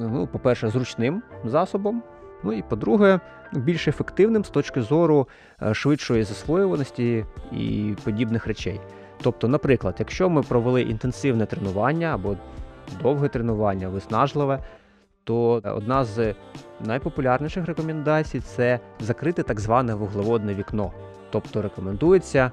ну, 0.00 0.26
по-перше, 0.26 0.68
зручним 0.68 1.22
засобом. 1.44 2.02
Ну 2.42 2.52
і 2.52 2.62
по-друге, 2.62 3.20
більш 3.52 3.88
ефективним 3.88 4.44
з 4.44 4.50
точки 4.50 4.82
зору 4.82 5.28
е, 5.62 5.74
швидшої 5.74 6.22
засвоюваності 6.22 7.24
і 7.52 7.94
подібних 8.04 8.46
речей. 8.46 8.80
Тобто, 9.22 9.48
наприклад, 9.48 9.96
якщо 9.98 10.30
ми 10.30 10.42
провели 10.42 10.82
інтенсивне 10.82 11.46
тренування 11.46 12.14
або 12.14 12.36
довге 13.02 13.28
тренування, 13.28 13.88
виснажливе, 13.88 14.58
то 15.24 15.62
одна 15.64 16.04
з 16.04 16.34
найпопулярніших 16.80 17.66
рекомендацій 17.66 18.40
це 18.40 18.80
закрити 19.00 19.42
так 19.42 19.60
зване 19.60 19.94
вуглеводне 19.94 20.54
вікно. 20.54 20.92
Тобто 21.30 21.62
рекомендується 21.62 22.52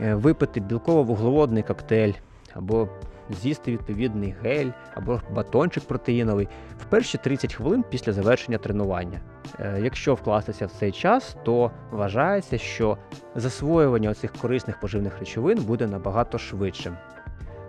е, 0.00 0.14
випити 0.14 0.60
білково-вуглеводний 0.60 1.66
коктейль 1.66 2.12
або 2.54 2.88
з'їсти 3.34 3.72
відповідний 3.72 4.34
гель 4.42 4.70
або 4.94 5.20
батончик 5.30 5.84
протеїновий 5.84 6.48
в 6.80 6.84
перші 6.84 7.18
30 7.18 7.54
хвилин 7.54 7.84
після 7.90 8.12
завершення 8.12 8.58
тренування. 8.58 9.20
Е, 9.60 9.80
Якщо 9.82 10.14
вкластися 10.14 10.66
в 10.66 10.70
цей 10.70 10.92
час, 10.92 11.36
то 11.44 11.70
вважається, 11.90 12.58
що 12.58 12.98
засвоювання 13.34 14.14
цих 14.14 14.32
корисних 14.32 14.80
поживних 14.80 15.18
речовин 15.18 15.58
буде 15.58 15.86
набагато 15.86 16.38
швидшим. 16.38 16.96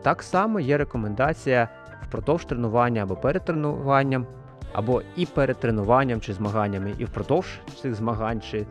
Так 0.01 0.23
само 0.23 0.59
є 0.59 0.77
рекомендація 0.77 1.69
впродовж 2.07 2.45
тренування 2.45 3.03
або 3.03 3.15
перед 3.15 3.45
тренуванням 3.45 4.27
або 4.73 5.01
і 5.15 5.25
перед 5.25 5.57
тренуванням 5.57 6.21
чи 6.21 6.33
змаганнями, 6.33 6.93
і 6.97 7.05
впродовж 7.05 7.59
цих 7.81 7.95
змагань 7.95 8.41
чи 8.41 8.65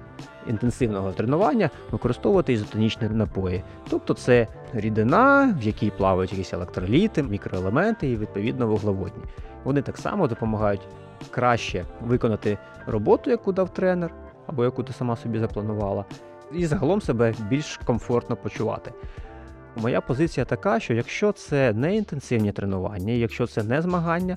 інтенсивного 0.48 1.12
тренування 1.12 1.70
використовувати 1.90 2.52
ізотонічні 2.52 3.08
напої. 3.08 3.62
Тобто 3.90 4.14
це 4.14 4.46
рідина, 4.74 5.54
в 5.60 5.62
якій 5.62 5.90
плавають 5.90 6.32
якісь 6.32 6.52
електроліти, 6.52 7.22
мікроелементи 7.22 8.10
і 8.10 8.16
відповідно 8.16 8.66
вуглеводні. 8.66 9.22
Вони 9.64 9.82
так 9.82 9.98
само 9.98 10.28
допомагають 10.28 10.88
краще 11.30 11.84
виконати 12.00 12.58
роботу, 12.86 13.30
яку 13.30 13.52
дав 13.52 13.74
тренер, 13.74 14.14
або 14.46 14.64
яку 14.64 14.82
ти 14.82 14.92
сама 14.92 15.16
собі 15.16 15.38
запланувала, 15.38 16.04
і 16.52 16.66
загалом 16.66 17.00
себе 17.00 17.34
більш 17.48 17.80
комфортно 17.84 18.36
почувати. 18.36 18.92
Моя 19.76 20.00
позиція 20.00 20.46
така, 20.46 20.80
що 20.80 20.94
якщо 20.94 21.32
це 21.32 21.72
не 21.72 21.96
інтенсивні 21.96 22.52
тренування, 22.52 23.12
якщо 23.12 23.46
це 23.46 23.62
не 23.62 23.82
змагання, 23.82 24.36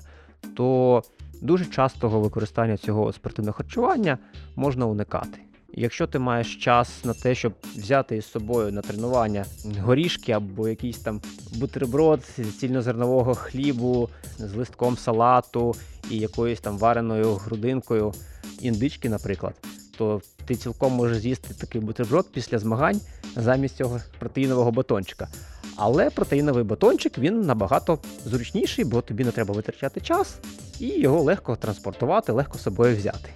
то 0.56 1.02
дуже 1.42 1.66
частого 1.66 2.20
використання 2.20 2.76
цього 2.76 3.12
спортивного 3.12 3.56
харчування 3.56 4.18
можна 4.56 4.86
уникати. 4.86 5.38
Якщо 5.76 6.06
ти 6.06 6.18
маєш 6.18 6.56
час 6.56 7.04
на 7.04 7.14
те, 7.14 7.34
щоб 7.34 7.52
взяти 7.76 8.16
із 8.16 8.26
собою 8.26 8.72
на 8.72 8.82
тренування 8.82 9.44
горішки 9.80 10.32
або 10.32 10.68
якийсь 10.68 10.98
там 10.98 11.20
бутерброд 11.54 12.22
з 12.38 12.58
цільнозернового 12.58 13.34
хлібу 13.34 14.08
з 14.38 14.54
листком 14.54 14.96
салату 14.96 15.74
і 16.10 16.18
якоюсь 16.18 16.60
там 16.60 16.78
вареною 16.78 17.34
грудинкою 17.34 18.12
індички, 18.60 19.08
наприклад, 19.08 19.54
то 19.98 20.20
ти 20.44 20.54
цілком 20.54 20.92
можеш 20.92 21.18
з'їсти 21.18 21.54
такий 21.54 21.80
бутерброд 21.80 22.26
після 22.32 22.58
змагань 22.58 23.00
замість 23.36 23.76
цього 23.76 24.00
протеїнового 24.18 24.70
батончика. 24.70 25.28
Але 25.76 26.10
протеїновий 26.10 26.64
батончик 26.64 27.18
він 27.18 27.40
набагато 27.40 27.98
зручніший, 28.26 28.84
бо 28.84 29.00
тобі 29.00 29.24
не 29.24 29.30
треба 29.30 29.54
витрачати 29.54 30.00
час 30.00 30.36
і 30.80 30.86
його 30.88 31.22
легко 31.22 31.56
транспортувати, 31.56 32.32
легко 32.32 32.58
з 32.58 32.62
собою 32.62 32.96
взяти. 32.96 33.30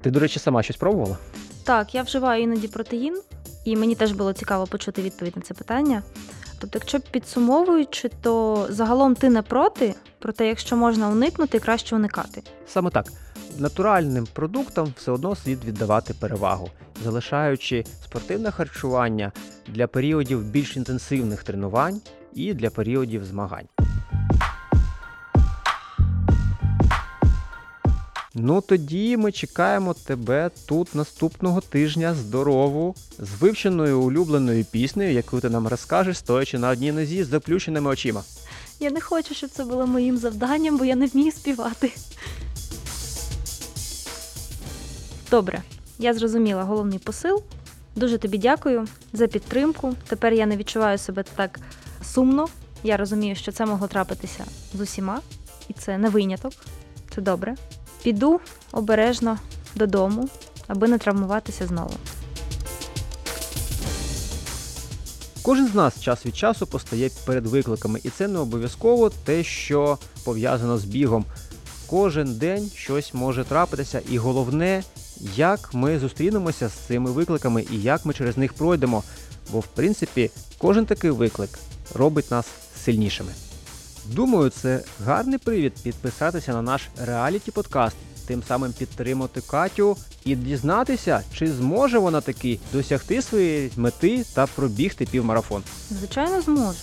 Ти, 0.00 0.10
до 0.10 0.20
речі, 0.20 0.38
сама 0.38 0.62
щось 0.62 0.76
пробувала? 0.76 1.18
Так, 1.64 1.94
я 1.94 2.02
вживаю 2.02 2.42
іноді 2.42 2.68
протеїн, 2.68 3.20
і 3.66 3.76
мені 3.76 3.94
теж 3.94 4.12
було 4.12 4.32
цікаво 4.32 4.66
почути 4.66 5.02
відповідь 5.02 5.36
на 5.36 5.42
це 5.42 5.54
питання. 5.54 6.02
Тобто, 6.58 6.78
якщо 6.78 7.00
підсумовуючи, 7.00 8.10
то 8.22 8.66
загалом 8.70 9.14
ти 9.14 9.30
не 9.30 9.42
проти, 9.42 9.94
проте 10.18 10.46
якщо 10.46 10.76
можна 10.76 11.08
уникнути, 11.08 11.58
краще 11.58 11.96
уникати. 11.96 12.42
Саме 12.66 12.90
так. 12.90 13.06
Натуральним 13.58 14.26
продуктам 14.32 14.92
все 14.96 15.12
одно 15.12 15.36
слід 15.36 15.64
віддавати 15.64 16.14
перевагу, 16.14 16.70
залишаючи 17.04 17.84
спортивне 18.04 18.50
харчування 18.50 19.32
для 19.68 19.86
періодів 19.86 20.44
більш 20.44 20.76
інтенсивних 20.76 21.44
тренувань 21.44 22.00
і 22.34 22.54
для 22.54 22.70
періодів 22.70 23.24
змагань. 23.24 23.66
Ну 28.38 28.60
тоді 28.60 29.16
ми 29.16 29.32
чекаємо 29.32 29.94
тебе 29.94 30.50
тут 30.66 30.94
наступного 30.94 31.60
тижня 31.60 32.14
здорову 32.14 32.94
з 33.18 33.30
вивченою 33.40 34.00
улюбленою 34.00 34.64
піснею, 34.64 35.12
яку 35.12 35.40
ти 35.40 35.50
нам 35.50 35.68
розкажеш, 35.68 36.18
стоячи 36.18 36.58
на 36.58 36.68
одній 36.68 36.92
нозі 36.92 37.24
з 37.24 37.28
заплющеними 37.28 37.90
очима. 37.90 38.22
Я 38.80 38.90
не 38.90 39.00
хочу, 39.00 39.34
щоб 39.34 39.50
це 39.50 39.64
було 39.64 39.86
моїм 39.86 40.16
завданням, 40.16 40.78
бо 40.78 40.84
я 40.84 40.96
не 40.96 41.06
вмію 41.06 41.32
співати. 41.32 41.92
Добре, 45.30 45.62
я 45.98 46.14
зрозуміла 46.14 46.62
головний 46.62 46.98
посил. 46.98 47.42
Дуже 47.94 48.18
тобі 48.18 48.38
дякую 48.38 48.86
за 49.12 49.26
підтримку. 49.26 49.94
Тепер 50.08 50.32
я 50.32 50.46
не 50.46 50.56
відчуваю 50.56 50.98
себе 50.98 51.24
так 51.36 51.60
сумно. 52.04 52.48
Я 52.84 52.96
розумію, 52.96 53.34
що 53.34 53.52
це 53.52 53.66
могло 53.66 53.86
трапитися 53.86 54.44
з 54.74 54.80
усіма, 54.80 55.20
і 55.68 55.72
це 55.72 55.98
не 55.98 56.08
виняток. 56.08 56.52
Це 57.14 57.20
добре. 57.22 57.56
Піду 58.02 58.40
обережно 58.72 59.38
додому, 59.74 60.28
аби 60.66 60.88
не 60.88 60.98
травмуватися 60.98 61.66
знову. 61.66 61.94
Кожен 65.42 65.68
з 65.68 65.74
нас 65.74 66.00
час 66.00 66.26
від 66.26 66.36
часу 66.36 66.66
постає 66.66 67.10
перед 67.24 67.46
викликами, 67.46 68.00
і 68.04 68.10
це 68.10 68.28
не 68.28 68.38
обов'язково 68.38 69.10
те, 69.10 69.44
що 69.44 69.98
пов'язано 70.24 70.78
з 70.78 70.84
бігом. 70.84 71.24
Кожен 71.86 72.34
день 72.34 72.70
щось 72.74 73.14
може 73.14 73.44
трапитися, 73.44 74.00
і 74.10 74.18
головне, 74.18 74.82
як 75.36 75.74
ми 75.74 75.98
зустрінемося 75.98 76.68
з 76.68 76.72
цими 76.72 77.10
викликами 77.10 77.64
і 77.70 77.82
як 77.82 78.06
ми 78.06 78.14
через 78.14 78.38
них 78.38 78.52
пройдемо. 78.52 79.02
Бо, 79.52 79.60
в 79.60 79.66
принципі, 79.66 80.30
кожен 80.58 80.86
такий 80.86 81.10
виклик 81.10 81.50
робить 81.94 82.30
нас 82.30 82.46
сильнішими. 82.84 83.32
Думаю, 84.10 84.50
це 84.50 84.84
гарний 85.04 85.38
привід 85.38 85.72
підписатися 85.82 86.52
на 86.52 86.62
наш 86.62 86.88
реаліті 87.00 87.50
подкаст, 87.50 87.96
тим 88.26 88.42
самим 88.42 88.72
підтримати 88.72 89.40
Катю 89.40 89.96
і 90.24 90.36
дізнатися, 90.36 91.22
чи 91.34 91.52
зможе 91.52 91.98
вона 91.98 92.20
таки 92.20 92.58
досягти 92.72 93.22
своєї 93.22 93.70
мети 93.76 94.24
та 94.34 94.46
пробігти 94.46 95.06
півмарафон. 95.06 95.62
Звичайно, 95.90 96.40
зможу. 96.40 96.78